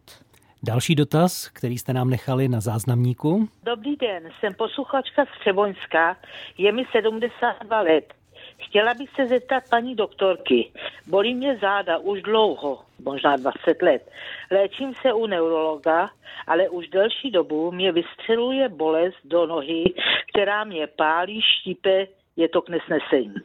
Další 0.64 0.96
dotaz, 0.96 1.50
který 1.50 1.78
jste 1.78 1.94
nám 1.94 2.10
nechali 2.10 2.48
na 2.48 2.60
záznamníku. 2.60 3.50
Dobrý 3.64 3.96
den, 3.96 4.24
jsem 4.40 4.54
posluchačka 4.54 5.26
z 5.26 5.40
Třeboňska, 5.40 6.18
je 6.58 6.72
mi 6.72 6.86
72 6.92 7.82
let. 7.82 8.14
Chtěla 8.60 8.94
bych 8.94 9.10
se 9.10 9.28
zeptat 9.28 9.64
paní 9.70 9.96
doktorky. 9.96 10.72
Bolí 11.08 11.36
mě 11.36 11.58
záda 11.58 11.98
už 11.98 12.22
dlouho, 12.22 12.80
možná 13.04 13.36
20 13.36 13.82
let. 13.82 14.10
Léčím 14.52 14.94
se 15.02 15.14
u 15.14 15.26
neurologa, 15.26 16.10
ale 16.48 16.70
už 16.70 16.88
delší 16.88 17.32
dobu 17.32 17.72
mě 17.72 17.92
vystřeluje 17.92 18.70
bolest 18.70 19.18
do 19.24 19.46
nohy, 19.46 19.94
která 20.34 20.64
mě 20.64 20.88
pálí, 20.88 21.42
štípe, 21.42 22.08
je 22.36 22.50
to 22.50 22.62
k 22.62 22.70
nesnesení. 22.70 23.36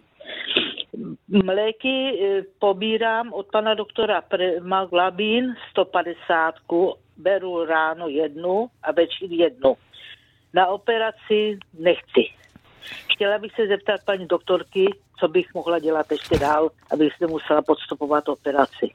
Mléky 1.29 1.89
e, 1.89 2.43
pobírám 2.59 3.33
od 3.33 3.47
pana 3.47 3.75
doktora 3.75 4.21
Premaglabin 4.21 5.55
150, 5.71 6.55
beru 7.17 7.65
ráno 7.65 8.09
jednu 8.09 8.67
a 8.83 8.93
večer 8.93 9.31
jednu. 9.31 9.77
Na 10.55 10.67
operaci 10.67 11.59
nechci. 11.79 12.42
Chtěla 13.13 13.39
bych 13.39 13.53
se 13.55 13.67
zeptat 13.67 14.01
paní 14.05 14.27
doktorky, 14.27 14.87
co 15.21 15.29
bych 15.29 15.55
mohla 15.55 15.79
dělat 15.79 16.13
ještě 16.13 16.39
dál, 16.39 16.71
abych 16.91 17.13
se 17.19 17.27
musela 17.27 17.63
podstupovat 17.63 18.29
operaci. 18.29 18.91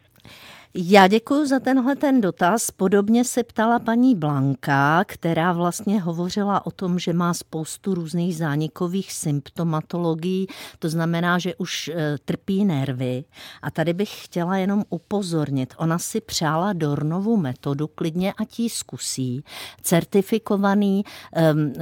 Já 0.80 1.08
děkuji 1.08 1.46
za 1.46 1.60
tenhle 1.60 1.96
ten 1.96 2.22
dotaz. 2.22 2.72
Podobně 2.72 3.24
se 3.24 3.44
ptala 3.44 3.80
paní 3.80 4.16
Blanka, 4.16 5.04
která 5.08 5.54
vlastně 5.54 6.02
hovořila 6.02 6.66
o 6.66 6.72
tom, 6.72 7.00
že 7.00 7.14
má 7.14 7.34
spoustu 7.34 7.94
různých 7.94 8.38
zánikových 8.38 9.14
symptomatologií, 9.14 10.48
to 10.80 10.90
znamená, 10.90 11.40
že 11.40 11.56
už 11.56 11.88
e, 11.88 12.18
trpí 12.26 12.66
nervy. 12.66 13.24
A 13.62 13.72
tady 13.72 13.94
bych 13.94 14.26
chtěla 14.26 14.58
jenom 14.58 14.84
upozornit, 14.90 15.74
ona 15.78 16.00
si 16.00 16.22
přála 16.22 16.74
Dornovu 16.74 17.38
metodu, 17.38 17.88
klidně 17.88 18.34
a 18.34 18.46
ji 18.58 18.70
zkusí. 18.70 19.44
Certifikovaný, 19.82 21.04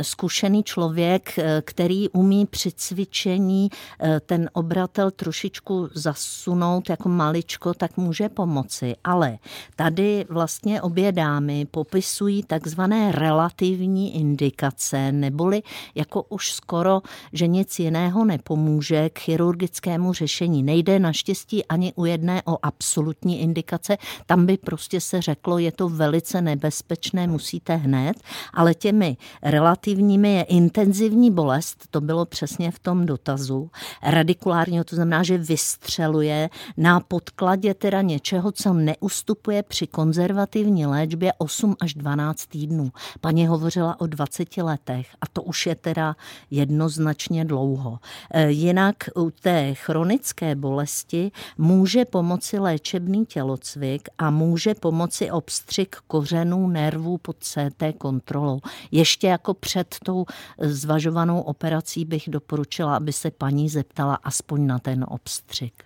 zkušený 0.01 0.63
člověk, 0.63 1.39
e, 1.39 1.61
který 1.65 2.09
umí 2.09 2.45
při 2.45 2.71
cvičení 2.71 3.69
e, 4.01 4.19
ten 4.19 4.49
obratel 4.53 5.11
trošičku 5.11 5.89
zasunout 5.93 6.89
jako 6.89 7.09
maličko, 7.09 7.73
tak 7.73 7.97
může 7.97 8.29
pomoci 8.29 8.84
pomoci, 8.85 8.95
ale 9.03 9.37
tady 9.75 10.25
vlastně 10.29 10.81
obě 10.81 11.11
dámy 11.11 11.65
popisují 11.71 12.43
takzvané 12.43 13.11
relativní 13.11 14.15
indikace, 14.15 15.11
neboli 15.11 15.61
jako 15.95 16.23
už 16.29 16.51
skoro, 16.51 17.01
že 17.33 17.47
nic 17.47 17.79
jiného 17.79 18.25
nepomůže 18.25 19.09
k 19.09 19.19
chirurgickému 19.19 20.13
řešení. 20.13 20.63
Nejde 20.63 20.99
naštěstí 20.99 21.65
ani 21.65 21.93
u 21.95 22.05
jedné 22.05 22.41
o 22.45 22.57
absolutní 22.61 23.41
indikace, 23.41 23.97
tam 24.25 24.45
by 24.45 24.57
prostě 24.57 25.01
se 25.01 25.21
řeklo, 25.21 25.57
je 25.57 25.71
to 25.71 25.89
velice 25.89 26.41
nebezpečné, 26.41 27.27
musíte 27.27 27.75
hned, 27.75 28.17
ale 28.53 28.73
těmi 28.73 29.17
relativními 29.43 30.33
je 30.33 30.43
intenzivní 30.43 31.31
bolest, 31.31 31.87
to 31.89 32.01
bylo 32.01 32.25
přesně 32.25 32.71
v 32.71 32.79
tom 32.79 33.05
dotazu, 33.05 33.69
radikulárního, 34.03 34.83
to 34.83 34.95
znamená, 34.95 35.23
že 35.23 35.37
vystřeluje 35.37 36.49
na 36.77 36.99
podkladě 36.99 37.73
teda 37.73 38.01
něčeho, 38.01 38.51
co 38.51 38.73
neustupuje 38.75 39.63
při 39.63 39.88
konzervativní 39.88 40.86
léčbě 40.86 41.34
8 41.38 41.75
až 41.79 41.94
12 41.94 42.46
týdnů. 42.46 42.91
Paní 43.22 43.48
hovořila 43.48 44.00
o 44.00 44.08
20 44.08 44.58
letech 44.58 45.08
a 45.22 45.27
to 45.34 45.41
už 45.41 45.65
je 45.65 45.75
teda 45.75 46.15
jednoznačně 46.51 47.46
dlouho. 47.46 48.00
E, 48.32 48.51
jinak 48.51 48.96
u 49.15 49.32
té 49.41 49.74
chronické 49.74 50.55
bolesti 50.55 51.32
může 51.58 52.05
pomoci 52.05 52.60
léčebný 52.60 53.25
tělocvik 53.25 54.10
a 54.17 54.29
může 54.29 54.74
pomoci 54.75 55.32
obstřik 55.32 55.96
kořenů 56.08 56.67
nervů 56.67 57.17
pod 57.17 57.36
CT 57.39 57.84
kontrolou. 57.98 58.60
Ještě 58.91 59.27
jako 59.27 59.53
před 59.53 59.96
tou 60.03 60.25
zvažovanou 60.62 61.41
operací 61.41 62.05
bych 62.05 62.24
doporučila, 62.27 62.96
aby 62.96 63.13
se 63.13 63.32
paní 63.32 63.70
zeptala 63.70 64.15
aspoň 64.15 64.67
na 64.67 64.79
ten 64.79 65.05
obstřik. 65.10 65.84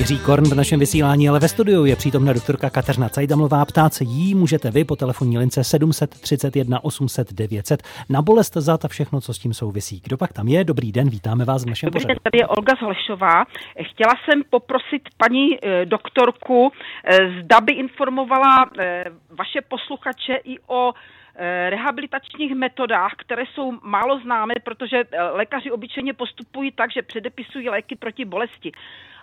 Jiří 0.00 0.18
Korn 0.18 0.44
v 0.44 0.54
našem 0.54 0.80
vysílání, 0.80 1.28
ale 1.28 1.40
ve 1.40 1.48
studiu 1.48 1.84
je 1.84 1.96
přítomna 1.96 2.32
doktorka 2.32 2.70
Kateřina 2.70 3.08
Cajdamlová. 3.08 3.64
Ptát 3.64 3.94
se 3.94 4.04
jí 4.04 4.34
můžete 4.34 4.70
vy 4.70 4.84
po 4.84 4.96
telefonní 4.96 5.38
lince 5.38 5.64
731 5.64 6.84
800 6.84 7.32
900 7.32 7.82
na 8.08 8.22
bolest 8.22 8.54
zad 8.56 8.84
a 8.84 8.88
všechno, 8.88 9.20
co 9.20 9.34
s 9.34 9.38
tím 9.38 9.54
souvisí. 9.54 10.00
Kdo 10.04 10.16
pak 10.16 10.32
tam 10.32 10.48
je? 10.48 10.64
Dobrý 10.64 10.92
den, 10.92 11.08
vítáme 11.08 11.44
vás 11.44 11.64
v 11.64 11.68
našem 11.68 11.86
Dobrý 11.86 11.98
pořadu. 11.98 12.08
den, 12.08 12.18
tady 12.22 12.38
je 12.38 12.46
Olga 12.46 12.74
Zhlešová. 12.78 13.44
Chtěla 13.82 14.14
jsem 14.24 14.42
poprosit 14.50 15.02
paní 15.16 15.46
e, 15.64 15.86
doktorku, 15.86 16.72
e, 17.04 17.42
zda 17.42 17.60
by 17.60 17.72
informovala 17.72 18.70
e, 18.78 19.04
vaše 19.30 19.60
posluchače 19.68 20.34
i 20.44 20.58
o 20.66 20.92
rehabilitačních 21.70 22.54
metodách, 22.54 23.12
které 23.16 23.42
jsou 23.54 23.72
málo 23.82 24.20
známé, 24.20 24.54
protože 24.64 24.96
lékaři 25.32 25.70
obyčejně 25.70 26.14
postupují 26.14 26.72
tak, 26.72 26.92
že 26.92 27.02
předepisují 27.02 27.68
léky 27.68 27.96
proti 27.96 28.24
bolesti. 28.24 28.72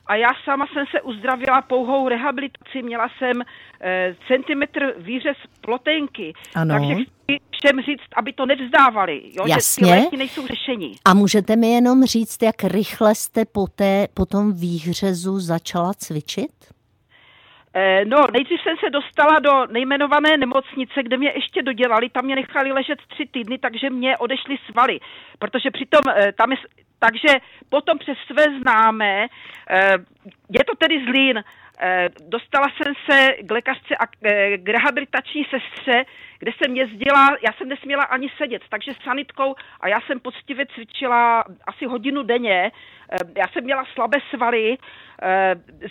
A 0.08 0.16
já 0.16 0.30
sama 0.44 0.66
jsem 0.74 0.86
se 0.92 1.02
uzdravila 1.02 1.62
pouhou 1.62 2.10
rehabilitaci, 2.10 2.82
měla 2.82 3.10
jsem 3.18 3.42
e, 3.82 4.16
centimetr 4.28 4.94
výřez 4.98 5.38
plotenky. 5.62 6.34
Ano. 6.56 6.74
Takže 6.74 6.94
chci 6.94 7.40
všem 7.52 7.82
říct, 7.82 8.10
aby 8.16 8.34
to 8.34 8.46
nevzdávali, 8.46 9.22
jo? 9.26 9.46
Jasně. 9.48 9.88
že 9.88 9.94
ty 9.94 10.00
léky 10.00 10.18
nejsou 10.18 10.48
řešení. 10.48 10.96
A 11.06 11.14
můžete 11.14 11.56
mi 11.56 11.68
jenom 11.68 12.06
říct, 12.06 12.44
jak 12.44 12.64
rychle 12.64 13.16
jste 13.16 13.46
po, 13.46 13.68
té, 13.68 14.08
po 14.14 14.26
tom 14.26 14.54
výhřezu 14.54 15.40
začala 15.40 15.94
cvičit? 15.94 16.78
Eh, 17.74 18.06
no, 18.06 18.28
nejdřív 18.34 18.62
jsem 18.62 18.76
se 18.84 18.90
dostala 18.90 19.40
do 19.40 19.66
nejmenované 19.74 20.38
nemocnice, 20.38 21.04
kde 21.04 21.18
mě 21.18 21.32
ještě 21.36 21.62
dodělali, 21.62 22.10
tam 22.10 22.26
mě 22.26 22.36
nechali 22.36 22.72
ležet 22.72 23.00
tři 23.08 23.26
týdny, 23.32 23.58
takže 23.58 23.90
mě 23.90 24.18
odešly 24.18 24.58
svaly, 24.72 25.00
protože 25.40 25.72
přitom 25.72 26.02
eh, 26.10 26.32
tam 26.32 26.52
je, 26.52 26.58
takže 27.00 27.40
potom 27.70 27.98
přes 27.98 28.18
své 28.32 28.44
známé, 28.62 29.28
je 30.50 30.64
to 30.64 30.76
tedy 30.76 31.06
zlín. 31.06 31.44
Eh, 31.80 32.10
dostala 32.28 32.68
jsem 32.70 32.94
se 33.10 33.34
k 33.44 33.52
lékařce 33.52 33.98
a 33.98 34.06
eh, 34.24 34.58
k 34.58 34.70
rehabilitační 34.70 35.44
sestře, 35.44 36.04
kde 36.40 36.52
jsem 36.52 36.76
jezdila, 36.76 37.30
já 37.30 37.54
jsem 37.58 37.70
nesměla 37.70 38.04
ani 38.04 38.30
sedět, 38.38 38.62
takže 38.70 38.92
sanitkou 39.04 39.56
a 39.80 39.88
já 39.88 40.02
jsem 40.02 40.20
poctivě 40.20 40.66
cvičila 40.76 41.44
asi 41.68 41.86
hodinu 41.86 42.24
denně. 42.24 42.72
Eh, 43.12 43.18
já 43.38 43.48
jsem 43.54 43.64
měla 43.64 43.84
slabé 43.94 44.18
svaly, 44.36 44.78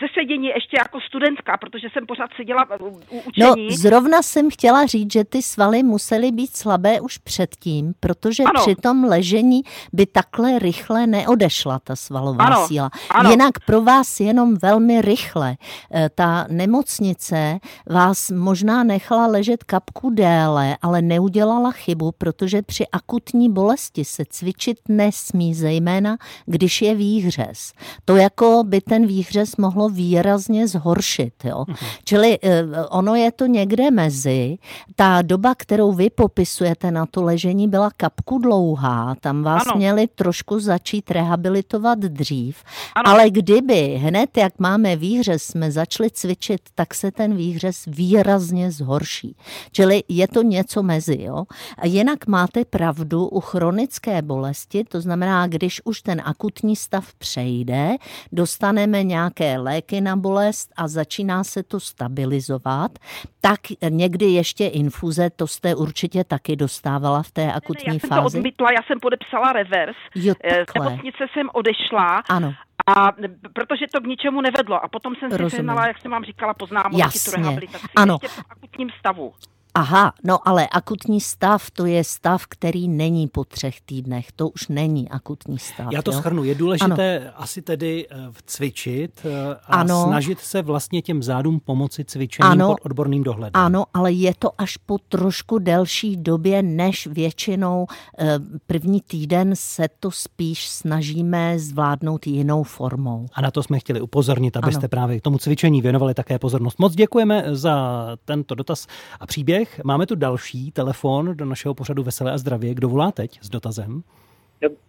ze 0.00 0.06
sedění 0.18 0.46
ještě 0.46 0.76
jako 0.78 1.00
studentka, 1.00 1.56
protože 1.56 1.88
jsem 1.92 2.06
pořád 2.06 2.30
seděla 2.36 2.66
u 2.80 3.00
učení. 3.24 3.68
No, 3.68 3.76
zrovna 3.76 4.22
jsem 4.22 4.50
chtěla 4.50 4.86
říct, 4.86 5.12
že 5.12 5.24
ty 5.24 5.42
svaly 5.42 5.82
musely 5.82 6.32
být 6.32 6.56
slabé 6.56 7.00
už 7.00 7.18
předtím, 7.18 7.94
protože 8.00 8.42
ano. 8.42 8.60
při 8.60 8.74
tom 8.74 9.04
ležení 9.04 9.62
by 9.92 10.06
takhle 10.06 10.58
rychle 10.58 11.06
neodešla 11.06 11.78
ta 11.78 11.96
svalová 11.96 12.44
ano. 12.44 12.66
síla. 12.66 12.90
Ano. 13.10 13.30
Jinak 13.30 13.52
pro 13.66 13.80
vás 13.80 14.20
jenom 14.20 14.54
velmi 14.62 15.02
rychle 15.02 15.56
Eh, 15.90 16.10
ta 16.14 16.46
nemocnice 16.50 17.58
vás 17.90 18.30
možná 18.30 18.84
nechala 18.84 19.26
ležet 19.26 19.64
kapku 19.64 20.10
déle, 20.10 20.36
ale 20.45 21.02
neudělala 21.02 21.73
chybu, 21.73 22.12
protože 22.19 22.62
při 22.62 22.87
akutní 22.87 23.52
bolesti 23.52 24.05
se 24.05 24.25
cvičit 24.31 24.78
nesmí, 24.88 25.55
zejména 25.55 26.16
když 26.47 26.83
je 26.83 26.95
výhřez. 26.95 27.73
To 28.05 28.16
jako 28.16 28.62
by 28.64 28.81
ten 28.81 29.07
výhřez 29.07 29.57
mohlo 29.57 29.88
výrazně 29.88 30.69
zhoršit. 30.69 31.33
Jo? 31.45 31.64
Mhm. 31.69 31.76
Čili 32.05 32.38
eh, 32.43 32.64
ono 32.90 33.14
je 33.14 33.33
to 33.33 33.47
někde 33.47 33.90
mezi. 33.90 34.59
Ta 34.97 35.23
doba, 35.23 35.55
kterou 35.55 35.93
vy 35.93 36.11
popisujete 36.11 36.90
na 36.90 37.07
to 37.07 37.23
ležení, 37.23 37.69
byla 37.69 37.90
kapku 37.97 38.38
dlouhá. 38.38 39.14
Tam 39.21 39.43
vás 39.43 39.62
ano. 39.66 39.76
měli 39.76 40.07
trošku 40.07 40.61
začít 40.61 41.11
rehabilitovat 41.11 41.99
dřív. 41.99 42.57
Ano. 42.95 43.09
Ale 43.09 43.31
kdyby 43.31 44.00
hned, 44.02 44.37
jak 44.37 44.52
máme 44.59 44.97
výhřez, 44.97 45.43
jsme 45.43 45.73
začali 45.73 46.11
cvičit, 46.11 46.61
tak 46.75 46.95
se 46.95 47.11
ten 47.11 47.37
výhřez 47.37 47.85
výrazně 47.87 48.71
zhorší. 48.71 49.37
Čili 49.73 50.02
je 50.09 50.25
to 50.28 50.42
něco 50.42 50.83
mezi. 50.83 51.23
Jo? 51.23 51.45
A 51.78 51.87
jinak 51.87 52.26
máte 52.26 52.64
pravdu 52.64 53.26
u 53.28 53.40
chronické 53.40 54.23
bolesti, 54.23 54.85
to 54.85 55.00
znamená, 55.00 55.47
když 55.47 55.80
už 55.85 56.02
ten 56.02 56.23
akutní 56.25 56.76
stav 56.76 57.14
přejde, 57.14 57.97
dostaneme 58.33 59.02
nějaké 59.02 59.59
léky 59.59 60.00
na 60.00 60.16
bolest 60.16 60.73
a 60.76 60.88
začíná 60.88 61.45
se 61.45 61.62
to 61.62 61.80
stabilizovat, 61.80 62.99
tak 63.40 63.61
někdy 63.88 64.26
ještě 64.26 64.66
infuze, 64.66 65.30
to 65.30 65.47
jste 65.47 65.75
určitě 65.75 66.25
taky 66.25 66.56
dostávala 66.56 67.23
v 67.23 67.30
té 67.30 67.52
akutní 67.52 67.87
ne, 67.87 67.92
ne, 67.92 68.00
já 68.02 68.09
jsem 68.09 68.23
to 68.23 68.38
odmítla, 68.38 68.73
já 68.73 68.83
jsem 68.87 69.00
podepsala 69.00 69.52
revers. 69.52 69.97
Jo, 70.14 70.35
eh, 70.45 70.64
Z 70.71 70.75
nemocnice 70.75 71.25
jsem 71.33 71.49
odešla. 71.52 72.23
Ano. 72.28 72.54
A 72.97 73.12
protože 73.52 73.87
to 73.92 74.00
k 74.00 74.06
ničemu 74.06 74.40
nevedlo. 74.40 74.85
A 74.85 74.88
potom 74.88 75.14
jsem 75.14 75.30
si 75.30 75.50
sehnala, 75.50 75.87
jak 75.87 75.99
jsem 75.99 76.11
vám 76.11 76.25
říkala, 76.25 76.54
poznámky 76.54 77.02
tu 77.25 77.30
rehabilitaci. 77.30 77.87
Ano. 77.97 78.18
Ještě 78.23 78.40
v 78.40 78.45
akutním 78.50 78.90
stavu. 78.99 79.33
Aha, 79.76 80.12
no 80.25 80.49
ale 80.49 80.68
akutní 80.68 81.21
stav, 81.21 81.71
to 81.71 81.87
je 81.87 82.04
stav, 82.04 82.47
který 82.47 82.88
není 82.88 83.28
po 83.28 83.45
třech 83.45 83.80
týdnech. 83.80 84.33
To 84.33 84.49
už 84.49 84.68
není 84.68 85.09
akutní 85.09 85.59
stav. 85.59 85.92
Já 85.92 86.02
to 86.02 86.12
jo? 86.12 86.18
schrnu. 86.18 86.45
Je 86.45 86.54
důležité 86.54 87.21
ano. 87.21 87.30
asi 87.37 87.62
tedy 87.62 88.06
eh, 88.11 88.16
cvičit 88.47 89.21
eh, 89.25 89.54
a 89.66 89.76
ano. 89.76 90.04
snažit 90.09 90.40
se 90.40 90.62
vlastně 90.62 91.02
těm 91.02 91.23
zádům 91.23 91.61
pomoci 91.61 92.04
cvičením 92.04 92.52
ano. 92.52 92.68
pod 92.68 92.78
odborným 92.83 93.23
dohledem. 93.23 93.50
Ano, 93.54 93.85
ale 93.95 94.12
je 94.12 94.33
to 94.38 94.50
až 94.59 94.76
po 94.76 94.99
trošku 94.99 95.59
delší 95.59 96.16
době, 96.16 96.62
než 96.62 97.06
většinou 97.06 97.87
eh, 98.18 98.38
první 98.66 99.00
týden 99.00 99.52
se 99.54 99.88
to 100.00 100.11
spíš 100.11 100.68
snažíme 100.68 101.59
zvládnout 101.59 102.26
jinou 102.26 102.62
formou. 102.62 103.26
A 103.33 103.40
na 103.40 103.50
to 103.50 103.62
jsme 103.62 103.78
chtěli 103.78 104.00
upozornit, 104.00 104.56
abyste 104.56 104.83
ano. 104.83 104.88
právě 104.88 105.21
tomu 105.21 105.38
cvičení 105.38 105.83
věnovali 105.83 106.14
také 106.14 106.38
pozornost. 106.38 106.78
Moc 106.78 106.95
děkujeme 106.95 107.45
za 107.52 108.06
tento 108.25 108.54
dotaz 108.54 108.87
a 109.21 109.26
příběh 109.26 109.65
příběh. 109.66 109.85
Máme 109.85 110.06
tu 110.06 110.14
další 110.14 110.73
telefon 110.73 111.37
do 111.37 111.44
našeho 111.44 111.75
pořadu 111.75 112.02
Veselé 112.02 112.32
a 112.32 112.38
zdravě. 112.38 112.75
Kdo 112.75 112.88
volá 112.88 113.12
teď 113.12 113.38
s 113.42 113.49
dotazem? 113.49 114.02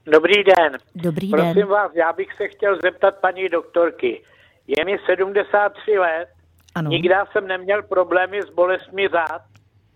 Dobrý 0.06 0.44
den. 0.44 0.78
Dobrý 0.96 1.30
Prosím 1.30 1.54
den. 1.54 1.68
vás, 1.68 1.92
já 1.96 2.14
bych 2.14 2.28
se 2.38 2.48
chtěl 2.48 2.78
zeptat 2.84 3.16
paní 3.22 3.50
doktorky. 3.50 4.22
Je 4.68 4.86
mi 4.86 4.98
73 5.06 5.98
let, 6.00 6.28
ano. 6.76 6.90
nikdy 6.90 7.16
jsem 7.32 7.48
neměl 7.48 7.84
problémy 7.84 8.42
s 8.42 8.50
bolestmi 8.50 9.10
zád, 9.12 9.42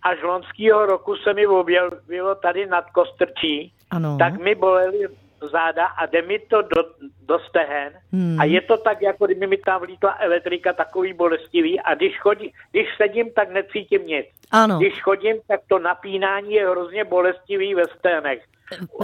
až 0.03 0.23
loňského 0.23 0.85
roku 0.85 1.15
se 1.15 1.33
mi 1.33 1.47
objevilo 1.47 2.35
tady 2.35 2.65
nad 2.65 2.85
Kostrčí, 2.91 3.73
ano. 3.91 4.17
tak 4.19 4.39
mi 4.39 4.55
bolely 4.55 5.07
záda 5.49 5.85
a 5.85 6.05
jde 6.05 6.21
mi 6.21 6.39
to 6.39 6.61
do, 6.61 6.83
do 7.21 7.39
stehen 7.39 7.93
hmm. 8.11 8.39
a 8.39 8.45
je 8.45 8.61
to 8.61 8.77
tak, 8.77 9.01
jako 9.01 9.25
kdyby 9.25 9.47
mi 9.47 9.57
tam 9.57 9.81
vlítla 9.81 10.17
elektrika 10.19 10.73
takový 10.73 11.13
bolestivý 11.13 11.79
a 11.79 11.95
když, 11.95 12.19
chodí, 12.19 12.53
když 12.71 12.87
sedím, 12.97 13.33
tak 13.33 13.49
necítím 13.49 14.05
nic. 14.05 14.25
Ano. 14.51 14.77
Když 14.77 15.01
chodím, 15.01 15.35
tak 15.47 15.59
to 15.67 15.79
napínání 15.79 16.53
je 16.53 16.69
hrozně 16.69 17.03
bolestivý 17.03 17.75
ve 17.75 17.83
sténech. 17.85 18.43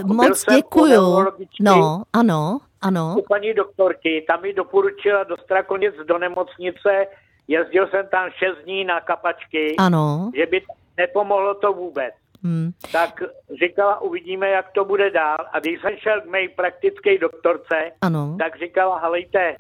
Moc 0.04 0.46
děkuju. 0.56 1.26
No, 1.60 2.04
ano, 2.14 2.60
ano. 2.82 3.16
U 3.18 3.22
paní 3.22 3.54
doktorky, 3.54 4.26
tam 4.28 4.42
mi 4.42 4.54
doporučila 4.54 5.24
do 5.24 5.38
Strakonic 5.38 5.96
do 6.08 6.18
nemocnice, 6.18 7.08
jezdil 7.48 7.88
jsem 7.88 8.08
tam 8.08 8.30
šest 8.32 8.58
dní 8.64 8.84
na 8.84 9.02
kapačky, 9.02 9.76
ano. 9.78 10.32
že 10.36 10.46
by 10.46 10.62
nepomohlo 10.98 11.54
to 11.54 11.74
vůbec. 11.74 12.14
Hmm. 12.44 12.72
Tak 12.92 13.24
říkala, 13.60 14.02
uvidíme, 14.02 14.50
jak 14.50 14.72
to 14.72 14.86
bude 14.86 15.10
dál. 15.12 15.38
A 15.52 15.60
když 15.60 15.82
jsem 15.82 15.98
šel 15.98 16.22
k 16.22 16.26
mé 16.26 16.40
praktické 16.56 17.18
doktorce, 17.18 17.92
ano. 18.02 18.36
tak 18.40 18.60
říkala, 18.60 19.00
halejte, 19.00 19.58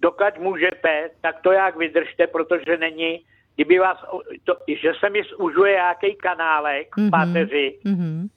dokud 0.00 0.38
můžete, 0.38 1.10
tak 1.20 1.40
to 1.42 1.52
jak 1.52 1.76
vydržte, 1.76 2.26
protože 2.26 2.76
není, 2.76 3.20
kdyby 3.54 3.78
vás, 3.78 3.98
to, 4.44 4.56
že 4.82 4.92
se 5.00 5.10
mi 5.10 5.22
zužuje 5.38 5.72
nějaký 5.72 6.14
kanálek 6.14 6.96
v 6.96 6.98
mm-hmm. 6.98 7.10
páteři, 7.10 7.78
mm-hmm. 7.84 8.28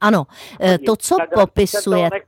Ano, 0.00 0.26
eh, 0.60 0.78
to, 0.78 0.96
co 0.96 1.16
popisujete, 1.34 2.20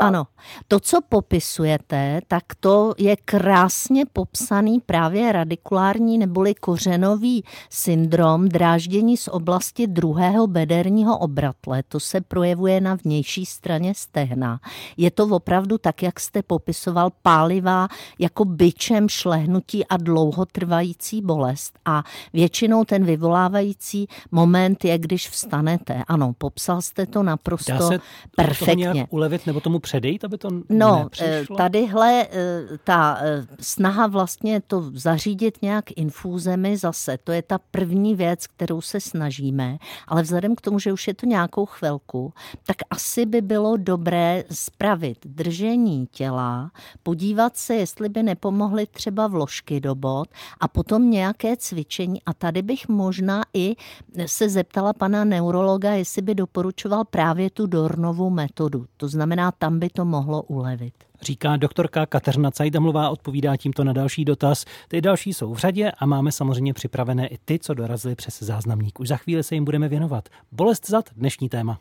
ano, 0.00 0.24
to, 0.68 0.80
co 0.80 0.98
popisujete, 1.08 2.20
tak 2.28 2.44
to 2.60 2.94
je 2.98 3.16
krásně 3.16 4.04
popsaný 4.12 4.80
právě 4.80 5.32
radikulární 5.32 6.18
neboli 6.18 6.54
kořenový 6.54 7.44
syndrom 7.70 8.48
dráždění 8.48 9.16
z 9.16 9.28
oblasti 9.28 9.86
druhého 9.86 10.46
bederního 10.46 11.18
obratle. 11.18 11.82
To 11.88 12.00
se 12.00 12.20
projevuje 12.20 12.80
na 12.80 12.94
vnější 12.94 13.46
straně 13.46 13.94
stehna. 13.94 14.60
Je 14.96 15.10
to 15.10 15.24
opravdu 15.24 15.78
tak, 15.78 16.02
jak 16.02 16.20
jste 16.20 16.42
popisoval, 16.42 17.10
pálivá 17.22 17.88
jako 18.18 18.44
byčem 18.44 19.08
šlehnutí 19.08 19.86
a 19.86 19.96
dlouhotrvající 19.96 21.22
bolest. 21.22 21.78
A 21.84 22.02
většinou 22.32 22.84
ten 22.84 23.04
vyvolávající 23.04 24.08
moment 24.30 24.84
je, 24.84 24.98
když 24.98 25.28
vstanete. 25.28 26.02
Ano, 26.08 26.32
popsal 26.38 26.77
jste 26.82 27.06
to 27.06 27.22
naprosto 27.22 27.72
Dá 27.72 27.88
se 27.88 28.00
perfektně. 28.36 28.84
Toho 28.84 28.94
nějak 28.94 29.12
ulevit 29.12 29.46
nebo 29.46 29.60
tomu 29.60 29.78
předejít, 29.78 30.24
aby 30.24 30.38
to 30.38 30.48
No, 30.68 30.98
nepřišlo? 31.02 31.56
tadyhle 31.56 32.26
eh, 32.30 32.62
ta 32.84 33.18
eh, 33.20 33.46
snaha 33.60 34.06
vlastně 34.06 34.60
to 34.60 34.90
zařídit 34.94 35.62
nějak 35.62 35.84
infúzemi 35.96 36.76
zase, 36.76 37.18
to 37.24 37.32
je 37.32 37.42
ta 37.42 37.58
první 37.70 38.14
věc, 38.14 38.46
kterou 38.46 38.80
se 38.80 39.00
snažíme, 39.00 39.78
ale 40.08 40.22
vzhledem 40.22 40.56
k 40.56 40.60
tomu, 40.60 40.78
že 40.78 40.92
už 40.92 41.08
je 41.08 41.14
to 41.14 41.26
nějakou 41.26 41.66
chvilku, 41.66 42.32
tak 42.66 42.76
asi 42.90 43.26
by 43.26 43.40
bylo 43.40 43.76
dobré 43.76 44.44
spravit 44.50 45.18
držení 45.26 46.06
těla, 46.06 46.70
podívat 47.02 47.56
se, 47.56 47.74
jestli 47.74 48.08
by 48.08 48.22
nepomohly 48.22 48.86
třeba 48.86 49.26
vložky 49.26 49.80
do 49.80 49.94
bod 49.94 50.28
a 50.60 50.68
potom 50.68 51.10
nějaké 51.10 51.56
cvičení 51.56 52.22
a 52.26 52.34
tady 52.34 52.62
bych 52.62 52.88
možná 52.88 53.42
i 53.54 53.76
se 54.26 54.48
zeptala 54.48 54.92
pana 54.92 55.24
neurologa, 55.24 55.92
jestli 55.92 56.22
by 56.22 56.34
doporučil 56.34 56.67
doporučoval 56.68 57.04
právě 57.04 57.50
tu 57.50 57.66
Dornovou 57.66 58.30
metodu. 58.30 58.86
To 58.96 59.08
znamená, 59.08 59.52
tam 59.52 59.78
by 59.78 59.88
to 59.88 60.04
mohlo 60.04 60.42
ulevit. 60.42 60.92
Říká 61.22 61.56
doktorka 61.56 62.06
Kateřina 62.06 62.50
Cajdamlová, 62.50 63.10
odpovídá 63.10 63.56
tímto 63.56 63.84
na 63.84 63.92
další 63.92 64.24
dotaz. 64.24 64.64
Ty 64.88 65.00
další 65.00 65.32
jsou 65.32 65.54
v 65.54 65.58
řadě 65.58 65.90
a 65.98 66.06
máme 66.06 66.32
samozřejmě 66.32 66.74
připravené 66.74 67.26
i 67.26 67.38
ty, 67.44 67.58
co 67.58 67.74
dorazili 67.74 68.14
přes 68.14 68.42
záznamník. 68.42 69.00
Už 69.00 69.08
za 69.08 69.16
chvíli 69.16 69.42
se 69.42 69.54
jim 69.54 69.64
budeme 69.64 69.88
věnovat. 69.88 70.28
Bolest 70.52 70.86
zad, 70.88 71.04
dnešní 71.16 71.48
téma. 71.48 71.78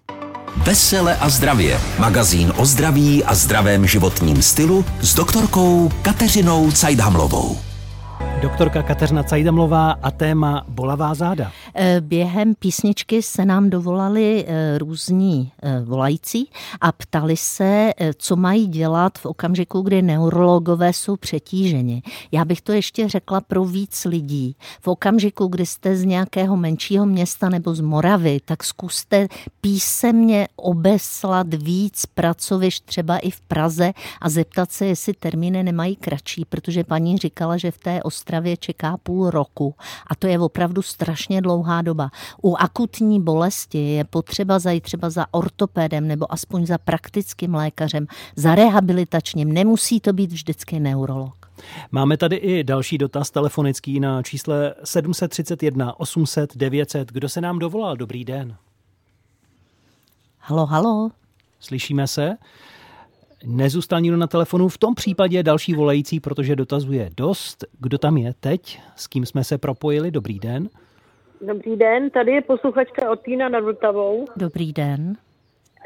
Vesele 0.66 1.18
a 1.18 1.30
zdravě. 1.30 1.80
Magazín 2.00 2.54
o 2.58 2.66
zdraví 2.66 3.24
a 3.24 3.36
zdravém 3.36 3.88
životním 3.88 4.42
stylu 4.42 4.86
s 5.02 5.16
doktorkou 5.16 5.90
Kateřinou 6.02 6.72
Cajdhamlovou. 6.72 7.58
Doktorka 8.42 8.84
Kateřina 8.84 9.24
Cajdamlová 9.24 9.92
a 9.92 10.12
téma 10.12 10.66
bolavá 10.68 11.14
záda. 11.14 11.52
Eh, 11.76 12.02
během 12.02 12.56
písničky 12.56 13.22
se 13.22 13.46
nám 13.46 13.70
dovolali 13.70 14.46
eh, 14.48 14.78
různí 14.78 15.52
eh, 15.62 15.82
volající 15.86 16.50
a 16.82 16.92
ptali 16.92 17.38
se, 17.38 17.92
co 18.18 18.36
mají 18.36 18.68
dělat 18.68 19.18
v 19.18 19.26
okamžiku, 19.26 19.82
kdy 19.82 20.02
neurologové 20.02 20.94
jsou 20.94 21.16
přetíženi. 21.16 22.02
Já 22.32 22.46
bych 22.46 22.62
to 22.62 22.72
ještě 22.72 23.10
řekla 23.10 23.42
pro 23.42 23.66
víc 23.66 24.06
lidí. 24.06 24.56
V 24.82 24.88
okamžiku, 24.88 25.48
kdy 25.48 25.66
jste 25.66 25.96
z 25.96 26.06
nějakého 26.06 26.58
menšího 26.58 27.06
města 27.06 27.50
nebo 27.50 27.76
z 27.76 27.82
Moravy, 27.82 28.40
tak 28.46 28.64
zkuste 28.64 29.28
písemně 29.62 30.48
obeslat 30.56 31.54
víc 31.54 32.06
pracovišť 32.06 32.86
třeba 32.86 33.18
i 33.18 33.32
v 33.32 33.42
Praze 33.42 33.94
a 34.22 34.30
zeptat 34.30 34.72
se, 34.72 34.86
jestli 34.86 35.14
termíny 35.14 35.64
nemají 35.64 35.96
kratší, 35.96 36.46
protože 36.46 36.84
paní 36.84 37.18
říkala, 37.18 37.58
že 37.58 37.72
v 37.72 37.78
té 37.78 38.04
Ostravě 38.08 38.58
čeká 38.58 38.98
půl 38.98 39.30
roku 39.30 39.76
a 40.08 40.16
to 40.16 40.28
je 40.28 40.40
opravdu 40.40 40.82
strašně 40.82 41.42
dlouhá 41.42 41.82
doba. 41.82 42.10
U 42.44 42.56
akutní 42.56 43.22
bolesti 43.22 43.78
je 43.78 44.04
potřeba 44.04 44.60
zajít 44.60 44.84
třeba 44.84 45.10
za 45.10 45.26
ortopédem 45.32 46.08
nebo 46.08 46.34
aspoň 46.34 46.66
za 46.66 46.78
praktickým 46.78 47.56
lékařem, 47.56 48.08
za 48.36 48.56
rehabilitačním. 48.56 49.54
Nemusí 49.54 50.00
to 50.00 50.14
být 50.14 50.32
vždycky 50.32 50.80
neurolog. 50.80 51.52
Máme 51.92 52.18
tady 52.18 52.36
i 52.36 52.64
další 52.64 52.98
dotaz 52.98 53.32
telefonický 53.32 54.00
na 54.00 54.24
čísle 54.24 54.74
731 54.84 56.00
800 56.00 56.58
900. 56.58 57.12
Kdo 57.12 57.30
se 57.30 57.42
nám 57.42 57.60
dovolal? 57.60 57.96
Dobrý 57.96 58.26
den. 58.26 58.56
Halo, 60.40 60.66
halo. 60.66 61.10
Slyšíme 61.60 62.08
se? 62.08 62.38
Nezůstal 63.46 64.02
nikdo 64.02 64.18
na 64.18 64.28
telefonu, 64.28 64.68
v 64.68 64.78
tom 64.78 64.96
případě 64.96 65.44
další 65.44 65.74
volající, 65.74 66.20
protože 66.20 66.56
dotazuje 66.56 67.10
dost. 67.18 67.66
Kdo 67.80 67.98
tam 67.98 68.18
je 68.18 68.34
teď? 68.40 68.80
S 68.96 69.08
kým 69.08 69.26
jsme 69.26 69.44
se 69.44 69.58
propojili? 69.58 70.12
Dobrý 70.12 70.40
den. 70.40 70.70
Dobrý 71.42 71.76
den, 71.76 72.10
tady 72.10 72.32
je 72.32 72.42
posluchačka 72.42 73.12
Otína 73.12 73.50
nad 73.50 73.60
Vltavou. 73.60 74.26
Dobrý 74.36 74.74
den. 74.74 75.18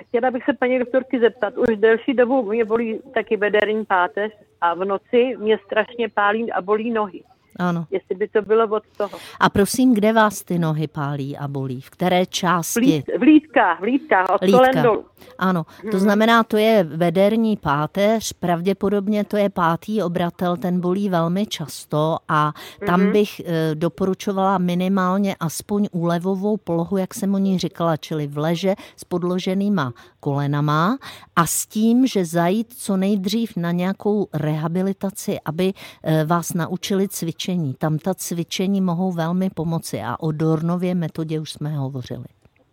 Chtěla 0.08 0.32
bych 0.32 0.44
se 0.44 0.54
paní 0.54 0.80
doktorky 0.80 1.20
zeptat, 1.20 1.58
už 1.58 1.78
delší 1.78 2.14
dobu 2.14 2.44
mě 2.44 2.66
bolí 2.66 3.00
taky 3.14 3.38
bederní 3.38 3.86
páteř 3.86 4.32
a 4.62 4.74
v 4.74 4.86
noci 4.86 5.38
mě 5.38 5.58
strašně 5.66 6.10
pálí 6.10 6.52
a 6.52 6.62
bolí 6.62 6.92
nohy. 6.92 7.24
Ano. 7.60 7.86
Jestli 7.92 8.16
by 8.16 8.28
to 8.28 8.42
bylo 8.42 8.68
od 8.68 8.84
toho. 8.98 9.18
A 9.40 9.50
prosím, 9.50 9.94
kde 9.94 10.14
vás 10.14 10.44
ty 10.44 10.60
nohy 10.60 10.88
pálí 10.88 11.38
a 11.38 11.48
bolí? 11.48 11.82
V 11.82 11.90
které 11.90 12.26
části? 12.26 13.04
V 13.18 13.22
lítkách, 13.22 13.80
v 13.80 13.84
lítkách, 13.84 14.26
od 14.30 14.42
Lítka. 14.42 14.82
dolů. 14.82 15.06
Ano, 15.38 15.66
to 15.92 16.00
znamená, 16.00 16.44
to 16.44 16.58
je 16.58 16.84
vederní 16.84 17.58
páteř, 17.58 18.34
pravděpodobně 18.34 19.24
to 19.24 19.38
je 19.38 19.50
pátý 19.50 20.02
obratel, 20.02 20.58
ten 20.58 20.80
bolí 20.80 21.10
velmi 21.10 21.46
často 21.46 22.18
a 22.28 22.54
tam 22.86 23.02
mm-hmm. 23.02 23.12
bych 23.12 23.40
e, 23.40 23.76
doporučovala 23.76 24.58
minimálně 24.58 25.36
aspoň 25.40 25.88
úlevovou 25.92 26.58
polohu, 26.58 26.98
jak 26.98 27.14
jsem 27.14 27.36
o 27.36 27.38
ní 27.38 27.60
říkala, 27.60 27.98
čili 27.98 28.28
v 28.28 28.38
leže 28.38 28.76
s 28.98 29.04
podloženýma 29.04 29.94
kolenama 30.20 30.98
a 31.36 31.46
s 31.46 31.66
tím, 31.66 32.08
že 32.08 32.26
zajít 32.26 32.74
co 32.74 32.98
nejdřív 32.98 33.58
na 33.58 33.72
nějakou 33.72 34.28
rehabilitaci, 34.34 35.38
aby 35.46 35.74
e, 36.04 36.26
vás 36.26 36.54
naučili 36.54 37.08
cvičení. 37.42 37.74
Tam 37.74 37.98
ta 37.98 38.14
cvičení 38.14 38.82
mohou 38.82 39.12
velmi 39.12 39.50
pomoci 39.50 40.02
a 40.06 40.16
o 40.20 40.32
Dornově 40.32 40.96
metodě 40.96 41.40
už 41.40 41.52
jsme 41.52 41.70
hovořili. 41.70 42.26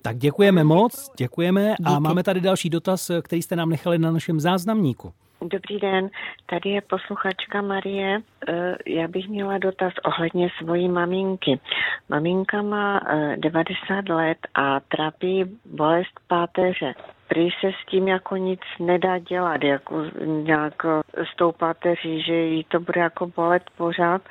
Tak 0.02 0.16
děkujeme 0.16 0.64
moc, 0.64 1.10
děkujeme 1.18 1.74
Díky. 1.78 1.82
a 1.84 1.98
máme 1.98 2.22
tady 2.22 2.40
další 2.40 2.70
dotaz, 2.70 3.10
který 3.22 3.42
jste 3.42 3.56
nám 3.56 3.70
nechali 3.70 3.98
na 3.98 4.10
našem 4.10 4.40
záznamníku. 4.40 5.12
Dobrý 5.40 5.78
den, 5.78 6.10
tady 6.46 6.70
je 6.70 6.80
posluchačka 6.80 7.62
Marie. 7.62 8.20
Eh, 8.48 8.76
já 8.86 9.08
bych 9.08 9.28
měla 9.28 9.58
dotaz 9.58 9.92
ohledně 10.04 10.48
svojí 10.62 10.88
maminky. 10.88 11.60
Maminka 12.08 12.62
má 12.62 13.00
90 13.36 14.10
eh, 14.10 14.12
let 14.12 14.38
a 14.54 14.80
trápí 14.80 15.44
bolest 15.64 16.20
páteře 16.28 16.94
prý 17.28 17.50
se 17.60 17.70
s 17.82 17.86
tím 17.90 18.08
jako 18.08 18.36
nic 18.36 18.60
nedá 18.80 19.18
dělat, 19.18 19.64
jako 19.64 20.04
nějak 20.24 20.74
s 21.14 21.36
tou 21.36 21.52
pateří, 21.52 22.22
že 22.22 22.34
jí 22.34 22.64
to 22.64 22.80
bude 22.80 23.00
jako 23.00 23.26
bolet 23.26 23.62
pořád, 23.76 24.22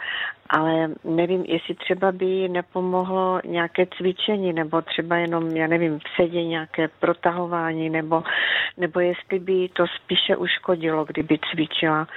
ale 0.49 0.89
nevím, 1.03 1.43
jestli 1.47 1.75
třeba 1.75 2.11
by 2.11 2.25
jí 2.25 2.49
nepomohlo 2.49 3.39
nějaké 3.45 3.85
cvičení, 3.97 4.53
nebo 4.53 4.81
třeba 4.81 5.15
jenom, 5.15 5.47
já 5.47 5.67
nevím, 5.67 5.99
v 5.99 6.03
sedě 6.15 6.45
nějaké 6.45 6.87
protahování, 6.87 7.89
nebo, 7.89 8.23
nebo 8.77 8.99
jestli 8.99 9.39
by 9.39 9.69
to 9.69 9.85
spíše 9.87 10.35
uškodilo, 10.35 11.05
kdyby 11.05 11.39
cvičila. 11.51 12.07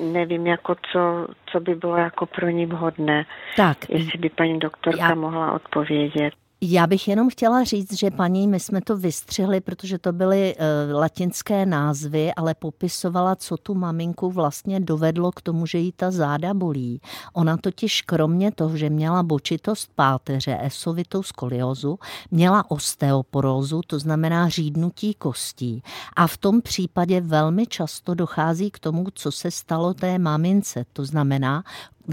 Nevím, 0.00 0.46
jako 0.46 0.74
co, 0.92 1.26
co 1.46 1.60
by 1.60 1.74
bylo 1.74 1.96
jako 1.96 2.26
pro 2.26 2.48
ní 2.48 2.66
vhodné. 2.66 3.26
Tak. 3.56 3.76
Jestli 3.88 4.18
by 4.18 4.28
paní 4.28 4.58
doktorka 4.58 5.08
já... 5.08 5.14
mohla 5.14 5.52
odpovědět. 5.52 6.34
Já 6.66 6.86
bych 6.86 7.08
jenom 7.08 7.30
chtěla 7.30 7.64
říct, 7.64 7.92
že 7.92 8.10
paní, 8.10 8.48
my 8.48 8.60
jsme 8.60 8.80
to 8.80 8.96
vystřihli, 8.96 9.60
protože 9.60 9.98
to 9.98 10.12
byly 10.12 10.56
uh, 10.56 10.96
latinské 11.00 11.66
názvy, 11.66 12.34
ale 12.34 12.54
popisovala, 12.54 13.36
co 13.36 13.56
tu 13.56 13.74
maminku 13.74 14.30
vlastně 14.30 14.80
dovedlo 14.80 15.32
k 15.32 15.42
tomu, 15.42 15.66
že 15.66 15.78
jí 15.78 15.92
ta 15.92 16.10
záda 16.10 16.54
bolí. 16.54 17.00
Ona 17.32 17.56
totiž 17.56 18.02
kromě 18.02 18.52
toho, 18.52 18.76
že 18.76 18.90
měla 18.90 19.22
bočitost 19.22 19.90
páteře, 19.94 20.58
esovitou 20.62 21.22
skoliozu, 21.22 21.98
měla 22.30 22.70
osteoporózu, 22.70 23.80
to 23.86 23.98
znamená 23.98 24.48
řídnutí 24.48 25.14
kostí. 25.14 25.82
A 26.16 26.26
v 26.26 26.36
tom 26.36 26.62
případě 26.62 27.20
velmi 27.20 27.66
často 27.66 28.14
dochází 28.14 28.70
k 28.70 28.78
tomu, 28.78 29.06
co 29.14 29.32
se 29.32 29.50
stalo 29.50 29.94
té 29.94 30.18
mamince. 30.18 30.84
To 30.92 31.04
znamená, 31.04 31.64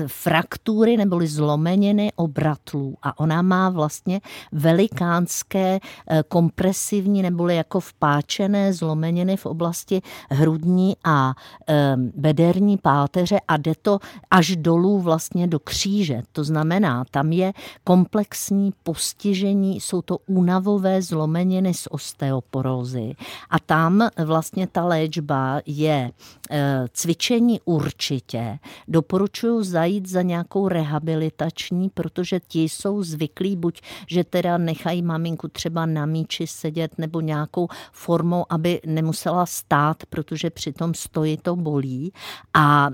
fraktury 0.07 0.97
neboli 0.97 1.27
zlomeniny 1.27 2.11
obratlů 2.15 2.95
a 3.03 3.19
ona 3.19 3.41
má 3.41 3.69
vlastně 3.69 4.21
velikánské 4.51 5.79
eh, 6.07 6.23
kompresivní 6.27 7.21
neboli 7.21 7.55
jako 7.55 7.79
vpáčené 7.79 8.73
zlomeniny 8.73 9.37
v 9.37 9.45
oblasti 9.45 10.01
hrudní 10.29 10.95
a 11.03 11.33
eh, 11.69 11.95
bederní 11.97 12.77
páteře 12.77 13.37
a 13.47 13.57
jde 13.57 13.73
to 13.81 13.99
až 14.31 14.55
dolů 14.55 14.99
vlastně 14.99 15.47
do 15.47 15.59
kříže. 15.59 16.21
To 16.31 16.43
znamená, 16.43 17.03
tam 17.11 17.31
je 17.31 17.53
komplexní 17.83 18.73
postižení, 18.83 19.79
jsou 19.79 20.01
to 20.01 20.17
únavové 20.27 21.01
zlomeniny 21.01 21.73
z 21.73 21.87
osteoporózy 21.91 23.13
a 23.49 23.59
tam 23.59 24.09
vlastně 24.25 24.67
ta 24.67 24.85
léčba 24.85 25.61
je 25.65 26.11
eh, 26.49 26.85
cvičení 26.93 27.59
určitě. 27.65 28.59
Doporučuji 28.87 29.63
za 29.63 29.80
zajít 29.81 30.09
za 30.09 30.21
nějakou 30.21 30.67
rehabilitační, 30.67 31.89
protože 31.89 32.39
ti 32.47 32.63
jsou 32.63 33.03
zvyklí 33.03 33.55
buď, 33.55 33.81
že 34.07 34.23
teda 34.23 34.57
nechají 34.57 35.01
maminku 35.01 35.47
třeba 35.47 35.85
na 35.85 36.05
míči 36.05 36.47
sedět 36.47 36.97
nebo 36.97 37.21
nějakou 37.21 37.67
formou, 37.91 38.45
aby 38.49 38.81
nemusela 38.85 39.45
stát, 39.45 40.05
protože 40.09 40.49
přitom 40.49 40.93
stojí 40.93 41.37
to 41.37 41.55
bolí. 41.55 42.13
A 42.53 42.89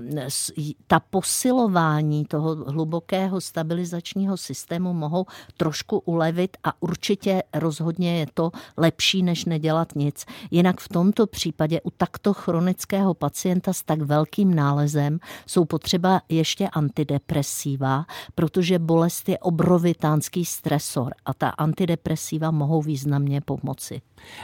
ta 0.86 1.00
posilování 1.00 2.24
toho 2.24 2.54
hlubokého 2.54 3.40
stabilizačního 3.40 4.36
systému 4.36 4.92
mohou 4.92 5.26
trošku 5.56 5.98
ulevit 5.98 6.56
a 6.64 6.72
určitě 6.80 7.42
rozhodně 7.54 8.18
je 8.18 8.26
to 8.34 8.50
lepší, 8.76 9.22
než 9.22 9.44
nedělat 9.44 9.92
nic. 9.94 10.24
Jinak 10.50 10.80
v 10.80 10.88
tomto 10.88 11.26
případě 11.26 11.80
u 11.80 11.90
takto 11.90 12.32
chronického 12.32 13.14
pacienta 13.14 13.72
s 13.72 13.82
tak 13.82 14.00
velkým 14.00 14.54
nálezem 14.54 15.18
jsou 15.46 15.64
potřeba 15.64 16.20
ještě 16.28 16.68
antidepresiva, 16.78 18.04
protože 18.34 18.78
bolest 18.78 19.28
je 19.28 19.38
obrovitánský 19.38 20.44
stresor 20.44 21.12
a 21.26 21.34
ta 21.34 21.48
antidepresiva 21.48 22.50
mohou 22.50 22.82
významně 22.82 23.40
pomoci. 23.40 24.00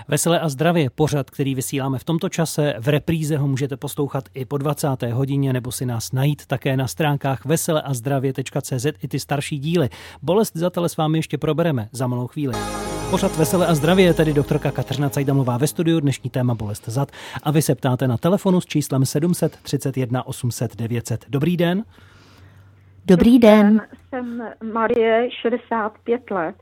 Veselé 0.09 0.41
a 0.41 0.49
zdravě, 0.49 0.91
pořad, 0.91 1.31
který 1.31 1.55
vysíláme 1.55 1.99
v 1.99 2.05
tomto 2.05 2.29
čase, 2.29 2.75
v 2.81 2.89
repríze 2.89 3.37
ho 3.37 3.49
můžete 3.49 3.77
poslouchat 3.77 4.25
i 4.35 4.45
po 4.45 4.59
20. 4.59 4.89
hodině 5.13 5.53
nebo 5.53 5.73
si 5.73 5.87
nás 5.87 6.13
najít 6.13 6.47
také 6.47 6.77
na 6.77 6.87
stránkách 6.87 7.45
veseleazdravě.cz 7.45 8.87
i 9.03 9.09
ty 9.09 9.21
starší 9.21 9.59
díly. 9.59 9.89
Bolest 10.23 10.57
zatele 10.57 10.89
s 10.89 10.97
vámi 10.97 11.19
ještě 11.19 11.39
probereme 11.39 11.89
za 11.93 12.07
malou 12.07 12.27
chvíli. 12.27 12.55
Pořad 13.11 13.37
Veselé 13.37 13.67
a 13.67 13.75
zdravě, 13.75 14.15
tedy 14.15 14.33
doktorka 14.33 14.71
Kateřina 14.71 15.11
Cajdamová 15.11 15.57
ve 15.57 15.67
studiu, 15.67 16.01
dnešní 16.01 16.31
téma 16.31 16.55
bolest 16.55 16.83
zad. 16.87 17.13
A 17.43 17.51
vy 17.51 17.63
se 17.63 17.75
ptáte 17.75 18.09
na 18.09 18.17
telefonu 18.17 18.61
s 18.61 18.67
číslem 18.67 19.07
731 19.07 20.27
800 20.27 20.77
900. 20.77 21.25
Dobrý 21.29 21.57
den. 21.57 21.85
Dobrý 23.07 23.39
den. 23.39 23.81
Jsem 24.09 24.49
Marie, 24.73 25.29
65 25.41 26.31
let 26.31 26.57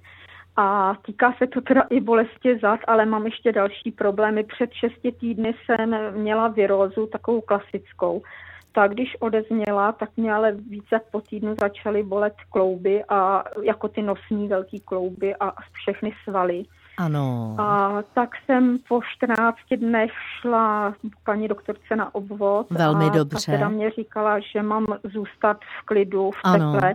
a 0.57 0.95
týká 1.07 1.35
se 1.39 1.47
to 1.47 1.61
teda 1.61 1.83
i 1.91 2.01
bolesti 2.01 2.59
zad, 2.63 2.81
ale 2.87 3.07
mám 3.07 3.27
ještě 3.27 3.53
další 3.53 3.91
problémy. 3.91 4.45
Před 4.45 4.73
šesti 4.73 5.13
týdny 5.13 5.55
jsem 5.65 6.13
měla 6.15 6.49
virózu, 6.49 7.07
takovou 7.07 7.41
klasickou. 7.41 8.23
Tak 8.73 8.91
když 8.91 9.17
odezněla, 9.21 9.93
tak 9.93 10.11
mě 10.17 10.35
ale 10.35 10.53
více 10.53 11.01
po 11.11 11.21
týdnu 11.21 11.55
začaly 11.61 12.03
bolet 12.03 12.35
klouby 12.51 13.05
a 13.09 13.45
jako 13.63 13.89
ty 13.89 14.03
nosní 14.03 14.49
velký 14.49 14.81
klouby 14.81 15.35
a 15.41 15.53
všechny 15.73 16.13
svaly. 16.25 16.65
Ano. 16.99 17.55
A 17.59 17.99
tak 18.15 18.31
jsem 18.47 18.79
po 18.89 19.01
14 19.17 19.57
dnech 19.77 20.11
šla 20.41 20.95
paní 21.25 21.49
doktorce 21.49 21.97
na 21.97 22.15
obvod. 22.15 22.67
Velmi 22.71 23.05
a 23.07 23.09
dobře. 23.09 23.53
A 23.53 23.55
teda 23.57 23.69
mě 23.69 23.91
říkala, 23.91 24.39
že 24.39 24.63
mám 24.63 24.87
zůstat 25.05 25.57
v 25.81 25.87
klidu, 25.87 26.31
v 26.31 26.41
ano. 26.45 26.73
teple 26.73 26.95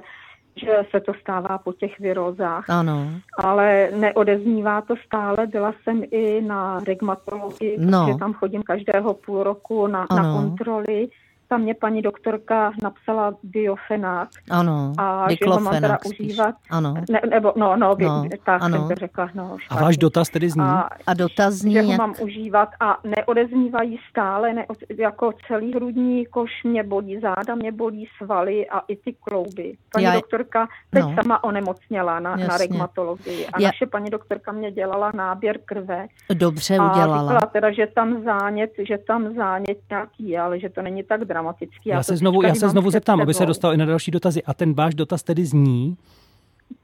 že 0.60 0.78
se 0.92 1.00
to 1.00 1.14
stává 1.22 1.58
po 1.58 1.74
těch 1.74 2.00
virózách. 2.00 2.70
Ano. 2.70 3.08
Ale 3.38 3.90
neodeznívá 3.96 4.82
to 4.82 4.96
stále. 5.06 5.48
Byla 5.48 5.74
jsem 5.84 6.04
i 6.12 6.42
na 6.42 6.80
regmatologii, 6.88 7.78
No. 7.80 8.06
protože 8.06 8.18
tam 8.20 8.34
chodím 8.34 8.64
každého 8.64 9.14
půl 9.14 9.44
roku 9.44 9.88
na, 9.88 10.08
na 10.16 10.34
kontroly. 10.34 11.08
Tam 11.50 11.62
mě 11.62 11.74
paní 11.74 12.02
doktorka 12.02 12.72
napsala 12.84 13.34
biofenák. 13.44 14.30
Ano, 14.50 14.94
A 14.98 15.28
že 15.30 15.50
ho 15.50 15.60
mám 15.60 15.74
teda 15.74 15.98
užívat. 16.06 16.56
Ano. 16.70 16.94
Ne, 17.12 17.22
nebo, 17.30 17.54
no, 17.56 17.76
no, 17.76 17.96
no 18.00 18.08
No, 18.24 18.30
tak 18.46 18.62
ano. 18.64 18.78
jsem 18.78 18.88
to 18.88 18.96
řekla. 18.96 19.30
No, 19.36 19.58
A 19.70 19.76
váš 19.82 19.98
dotaz 19.98 20.30
tedy 20.30 20.50
zní? 20.50 20.62
A, 20.64 20.90
A 21.08 21.14
dotaz 21.14 21.54
zní, 21.54 21.74
že 21.74 21.82
ho 21.82 21.92
jak... 21.92 21.98
mám 22.00 22.14
užívat 22.22 22.70
a 22.80 22.98
neodeznívají 23.04 24.00
stále, 24.10 24.54
ne, 24.54 24.66
jako 24.98 25.32
celý 25.48 25.74
hrudní 25.74 26.26
koš 26.26 26.64
mě 26.64 26.84
bolí 26.84 27.20
záda, 27.20 27.56
mě 27.56 27.72
bolí 27.72 28.08
svaly 28.18 28.70
a 28.70 28.80
i 28.88 28.96
ty 28.96 29.14
klouby. 29.14 29.74
Paní 29.94 30.06
Já- 30.06 30.14
doktorka 30.14 30.68
teď 30.90 31.04
no. 31.04 31.16
sama 31.16 31.44
onemocněla 31.44 32.20
na, 32.20 32.36
na 32.36 32.58
regmatologii 32.58 33.48
a 33.48 33.60
Já- 33.62 33.68
naše 33.68 33.86
paní 33.86 34.10
doktorka 34.10 34.52
mě 34.52 34.72
dělala 34.72 35.12
náběr 35.16 35.60
krve 35.66 36.08
Dobře 36.34 36.78
a 36.78 36.92
udělala. 36.92 37.22
říkala 37.24 37.42
teda, 37.46 37.72
že 37.72 37.88
tam 37.88 38.24
zánět, 38.24 38.72
že 38.88 38.98
tam 38.98 39.34
zánět 39.36 39.78
nějaký 39.90 40.38
ale 40.38 40.60
že 40.60 40.70
to 40.70 40.82
není 40.82 41.04
tak 41.04 41.26
dramatický. 41.38 41.90
Já 41.90 41.98
to 41.98 42.04
se 42.04 42.18
znovu, 42.18 42.42
já 42.42 42.56
se 42.56 42.70
znovu 42.70 42.92
zeptám, 42.92 43.22
aby 43.22 43.34
se 43.34 43.46
dostal 43.46 43.74
i 43.74 43.78
na 43.78 43.86
další 43.86 44.12
dotazy. 44.12 44.44
A 44.44 44.54
ten 44.54 44.74
váš 44.74 44.96
dotaz 44.96 45.24
tedy 45.24 45.46
zní, 45.46 45.98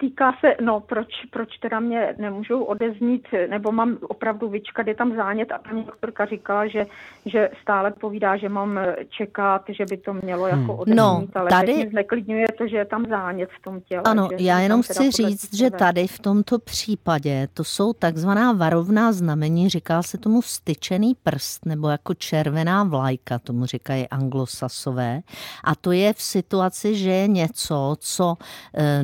Týká 0.03 0.33
se, 0.39 0.55
no 0.61 0.79
proč, 0.79 1.07
proč 1.31 1.57
teda 1.57 1.79
mě 1.79 2.15
nemůžou 2.17 2.63
odeznít, 2.63 3.27
nebo 3.49 3.71
mám 3.71 3.97
opravdu 4.01 4.49
vyčkat, 4.49 4.87
je 4.87 4.95
tam 4.95 5.15
zánět 5.15 5.51
a 5.51 5.57
paní 5.57 5.83
doktorka 5.83 6.25
říkala, 6.25 6.67
že, 6.67 6.85
že 7.25 7.49
stále 7.61 7.91
povídá, 7.91 8.37
že 8.37 8.49
mám 8.49 8.79
čekat, 9.09 9.61
že 9.69 9.85
by 9.85 9.97
to 9.97 10.13
mělo 10.13 10.47
jako 10.47 10.59
Hmm. 10.61 10.69
odeznít, 10.69 10.95
No, 10.97 11.23
ale 11.35 11.49
tady- 11.49 11.73
mě 11.73 11.89
zneklidňuje 11.89 12.45
to, 12.57 12.67
že 12.67 12.77
je 12.77 12.85
tam 12.85 13.05
zánět 13.09 13.49
v 13.59 13.61
tom 13.63 13.81
těle. 13.81 14.01
Ano, 14.05 14.27
že 14.31 14.45
já 14.45 14.59
jenom 14.59 14.81
chci 14.81 15.11
říct, 15.11 15.53
že 15.53 15.71
tady 15.71 16.07
v 16.07 16.19
tomto 16.19 16.59
případě 16.59 17.47
to 17.53 17.63
jsou 17.63 17.93
takzvaná 17.93 18.51
varovná 18.53 19.11
znamení, 19.11 19.69
říká 19.69 20.03
se 20.03 20.17
tomu 20.17 20.41
styčený 20.41 21.15
prst 21.23 21.65
nebo 21.65 21.89
jako 21.89 22.13
červená 22.13 22.83
vlajka, 22.83 23.39
tomu 23.39 23.65
říkají 23.65 24.07
anglosasové. 24.09 25.21
A 25.63 25.75
to 25.75 25.91
je 25.91 26.13
v 26.13 26.21
situaci, 26.21 26.95
že 26.95 27.09
je 27.09 27.27
něco, 27.27 27.95
co 27.99 28.35
e, 28.77 29.03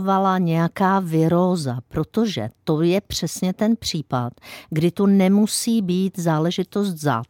nastartovala 0.00 0.38
nějaká 0.38 1.00
viróza, 1.00 1.78
protože 1.88 2.48
to 2.64 2.82
je 2.82 3.00
přesně 3.00 3.52
ten 3.52 3.76
případ, 3.76 4.32
kdy 4.70 4.90
to 4.90 5.06
nemusí 5.06 5.82
být 5.82 6.18
záležitost 6.18 6.94
zad 6.94 7.26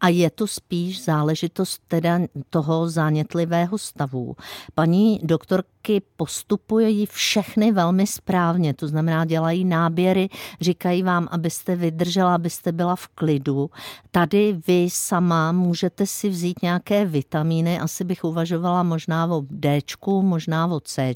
a 0.00 0.08
je 0.08 0.30
to 0.30 0.46
spíš 0.46 1.04
záležitost 1.04 1.82
teda 1.88 2.20
toho 2.50 2.88
zánětlivého 2.88 3.78
stavu. 3.78 4.36
Paní 4.74 5.20
doktorky 5.22 6.02
postupují 6.16 7.06
všechny 7.06 7.72
velmi 7.72 8.06
správně, 8.06 8.74
to 8.74 8.88
znamená 8.88 9.24
dělají 9.24 9.64
náběry, 9.64 10.28
říkají 10.60 11.02
vám, 11.02 11.28
abyste 11.30 11.76
vydržela, 11.76 12.34
abyste 12.34 12.72
byla 12.72 12.96
v 12.96 13.08
klidu. 13.08 13.70
Tady 14.10 14.60
vy 14.66 14.88
sama 14.90 15.52
můžete 15.52 16.06
si 16.06 16.28
vzít 16.28 16.62
nějaké 16.62 17.04
vitamíny, 17.04 17.80
asi 17.80 18.04
bych 18.04 18.24
uvažovala 18.24 18.82
možná 18.82 19.26
o 19.26 19.42
D, 19.50 19.80
možná 20.22 20.66
o 20.66 20.80
C, 20.80 21.14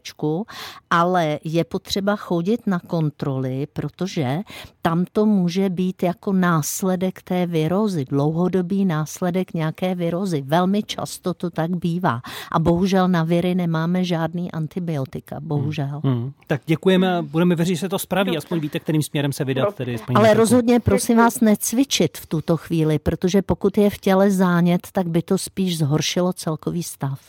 ale 0.90 1.38
je 1.44 1.64
potřeba 1.64 2.16
chodit 2.16 2.66
na 2.66 2.80
kontroly, 2.80 3.66
protože 3.72 4.38
tam 4.82 5.04
to 5.12 5.26
může 5.26 5.70
být 5.70 6.02
jako 6.02 6.32
následek 6.32 7.22
té 7.22 7.46
virózy, 7.46 8.04
dlouhodobý 8.04 8.84
následek 8.84 9.54
nějaké 9.54 9.94
virózy. 9.94 10.42
Velmi 10.46 10.82
často 10.82 11.34
to 11.34 11.50
tak 11.50 11.70
bývá. 11.76 12.20
A 12.52 12.58
bohužel 12.58 13.08
na 13.08 13.22
viry 13.24 13.54
nemáme 13.54 14.04
žádný 14.04 14.52
antibiotika, 14.52 15.40
bohužel. 15.40 16.00
hmm, 16.04 16.32
tak 16.46 16.60
děkujeme 16.66 17.16
a 17.16 17.22
budeme 17.22 17.54
věřit, 17.56 17.74
že 17.74 17.80
se 17.80 17.88
to 17.88 17.98
spraví, 17.98 18.36
aspoň 18.36 18.60
víte, 18.60 18.78
kterým 18.80 19.02
směrem 19.02 19.32
se 19.32 19.44
vydat. 19.44 19.74
Tedy 19.74 19.92
Ale 19.92 19.98
doktorkou. 20.14 20.38
rozhodně 20.38 20.80
prosím 20.80 21.16
vás 21.16 21.40
necvičit 21.40 22.18
v 22.18 22.26
tuto 22.26 22.56
chvíli, 22.56 22.98
protože 22.98 23.42
pokud 23.42 23.78
je 23.78 23.90
v 23.90 23.98
těle 23.98 24.30
zánět, 24.30 24.80
tak 24.92 25.08
by 25.08 25.22
to 25.22 25.38
spíš 25.38 25.78
zhoršilo 25.78 26.32
celkový 26.32 26.82
stav. 26.82 27.20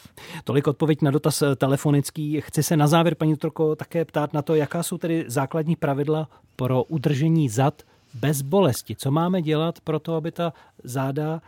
Tolik 0.44 0.68
odpověď 0.68 1.02
na 1.02 1.12
dotaz 1.12 1.42
eh, 1.42 1.56
telefonický. 1.56 2.42
Chci 2.42 2.64
se 2.64 2.78
na 2.78 2.88
závěr, 2.88 3.16
paní 3.16 3.36
doktorko, 3.52 3.76
také 3.76 4.06
ptát 4.06 4.34
na 4.34 4.42
to, 4.42 4.56
jaká 4.56 4.84
jsou 4.84 4.98
tedy 4.98 5.26
základní 5.28 5.76
pravidla 5.76 6.28
pro 6.56 6.84
udržení 6.84 7.50
zad 7.50 7.84
bez 8.14 8.42
bolesti. 8.42 8.96
Co 8.96 9.12
máme 9.12 9.42
dělat 9.42 9.80
pro 9.84 10.00
to, 10.00 10.16
aby 10.16 10.32
ta 10.32 10.54
záda 10.84 11.42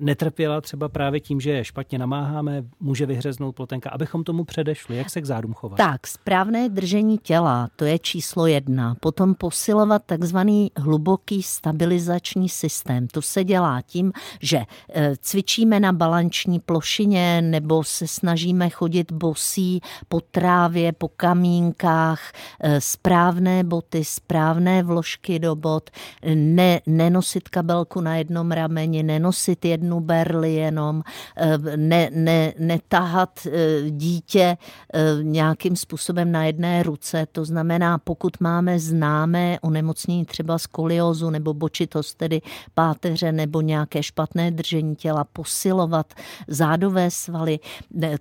netrpěla 0.00 0.60
třeba 0.60 0.88
právě 0.88 1.20
tím, 1.20 1.40
že 1.40 1.50
je 1.50 1.64
špatně 1.64 1.98
namáháme, 1.98 2.64
může 2.80 3.06
vyhřeznout 3.06 3.56
plotenka, 3.56 3.90
abychom 3.90 4.24
tomu 4.24 4.44
předešli. 4.44 4.96
Jak 4.96 5.10
se 5.10 5.20
k 5.20 5.24
zádům 5.24 5.54
chovat? 5.54 5.76
Tak, 5.76 6.06
správné 6.06 6.68
držení 6.68 7.18
těla, 7.18 7.68
to 7.76 7.84
je 7.84 7.98
číslo 7.98 8.46
jedna. 8.46 8.96
Potom 9.00 9.34
posilovat 9.34 10.02
takzvaný 10.06 10.70
hluboký 10.76 11.42
stabilizační 11.42 12.48
systém. 12.48 13.08
To 13.08 13.22
se 13.22 13.44
dělá 13.44 13.82
tím, 13.82 14.12
že 14.40 14.58
eh, 14.94 15.16
cvičíme 15.20 15.80
na 15.80 15.92
balanční 15.92 16.60
plošině 16.60 17.42
nebo 17.42 17.84
se 17.84 18.06
snažíme 18.06 18.70
chodit 18.70 19.12
bosí 19.12 19.80
po 20.08 20.20
trávě, 20.20 20.92
po 20.92 21.08
kamínkách, 21.08 22.32
eh, 22.60 22.80
správné 22.80 23.64
boty, 23.64 24.04
správné 24.04 24.82
vložky 24.82 25.38
do 25.38 25.54
bot, 25.54 25.90
ne, 26.34 26.80
nenosit 26.86 27.48
kabelku 27.48 28.00
na 28.00 28.16
jednom 28.16 28.52
rameni, 28.52 29.02
nenosit 29.02 29.64
jednu 29.80 30.00
berli 30.00 30.54
jenom, 30.54 31.02
eh, 31.36 31.58
ne, 31.76 32.10
ne, 32.12 32.52
netahat 32.58 33.46
eh, 33.46 33.90
dítě 33.90 34.56
eh, 34.94 35.00
nějakým 35.22 35.76
způsobem 35.76 36.32
na 36.32 36.44
jedné 36.44 36.82
ruce. 36.82 37.26
To 37.32 37.44
znamená, 37.44 37.98
pokud 37.98 38.40
máme 38.40 38.78
známé 38.78 39.58
onemocnění 39.60 40.24
třeba 40.24 40.58
skoliózu 40.58 41.30
nebo 41.30 41.54
bočitost, 41.54 42.14
tedy 42.14 42.40
páteře 42.74 43.32
nebo 43.32 43.60
nějaké 43.60 44.02
špatné 44.02 44.50
držení 44.50 44.96
těla, 44.96 45.24
posilovat 45.24 46.14
zádové 46.48 47.10
svaly. 47.10 47.58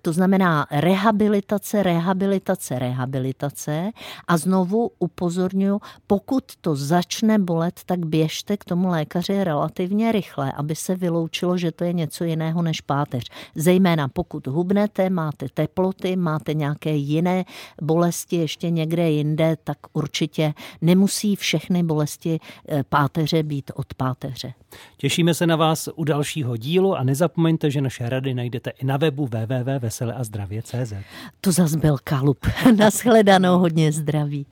To 0.02 0.14
znamená 0.14 0.68
rehabilitace, 0.72 1.84
rehabilitace, 1.84 2.80
rehabilitace. 2.80 3.92
A 4.28 4.38
znovu 4.38 4.92
upozorňuji, 5.00 5.80
pokud 6.08 6.44
to 6.62 6.76
začne 6.76 7.40
bolet, 7.40 7.80
tak 7.86 8.06
běžte 8.06 8.58
k 8.58 8.64
tomu 8.64 8.88
lékaři 8.88 9.44
relativně 9.44 10.12
rychle, 10.12 10.52
aby 10.52 10.76
se 10.76 10.96
vyloučilo, 10.96 11.49
že 11.58 11.72
to 11.72 11.84
je 11.84 11.94
něco 11.94 12.24
jiného 12.24 12.62
než 12.62 12.82
páteř. 12.82 13.24
Zejména 13.56 14.08
pokud 14.08 14.48
hubnete, 14.48 15.10
máte 15.10 15.46
teploty, 15.54 16.16
máte 16.16 16.54
nějaké 16.54 16.96
jiné 16.96 17.46
bolesti 17.82 18.36
ještě 18.36 18.70
někde 18.70 19.10
jinde, 19.10 19.58
tak 19.64 19.78
určitě 19.94 20.54
nemusí 20.82 21.36
všechny 21.36 21.84
bolesti 21.84 22.40
eh, 22.70 22.84
páteře 22.90 23.44
být 23.44 23.72
od 23.76 23.94
páteře. 23.94 24.54
Těšíme 24.98 25.34
se 25.34 25.48
na 25.48 25.56
vás 25.56 25.90
u 25.96 26.04
dalšího 26.04 26.58
dílu 26.58 26.96
a 26.96 27.04
nezapomeňte, 27.04 27.72
že 27.72 27.82
naše 27.82 28.10
rady 28.10 28.34
najdete 28.34 28.70
i 28.70 28.86
na 28.86 28.98
webu 28.98 29.26
www.veseleazdravě.cz. 29.26 30.94
To 31.42 31.52
zas 31.52 31.76
byl 31.76 31.98
kalup. 32.04 32.46
Naschledanou 32.78 33.60
hodně 33.60 33.92
zdraví. 33.92 34.46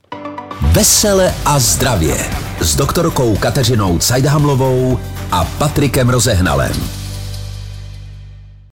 Vesele 0.60 1.34
a 1.44 1.58
zdravě 1.58 2.16
s 2.60 2.76
doktorkou 2.76 3.36
Kateřinou 3.36 3.98
Cajdhamlovou 3.98 4.98
a 5.32 5.44
Patrikem 5.44 6.08
Rozehnalem. 6.08 6.72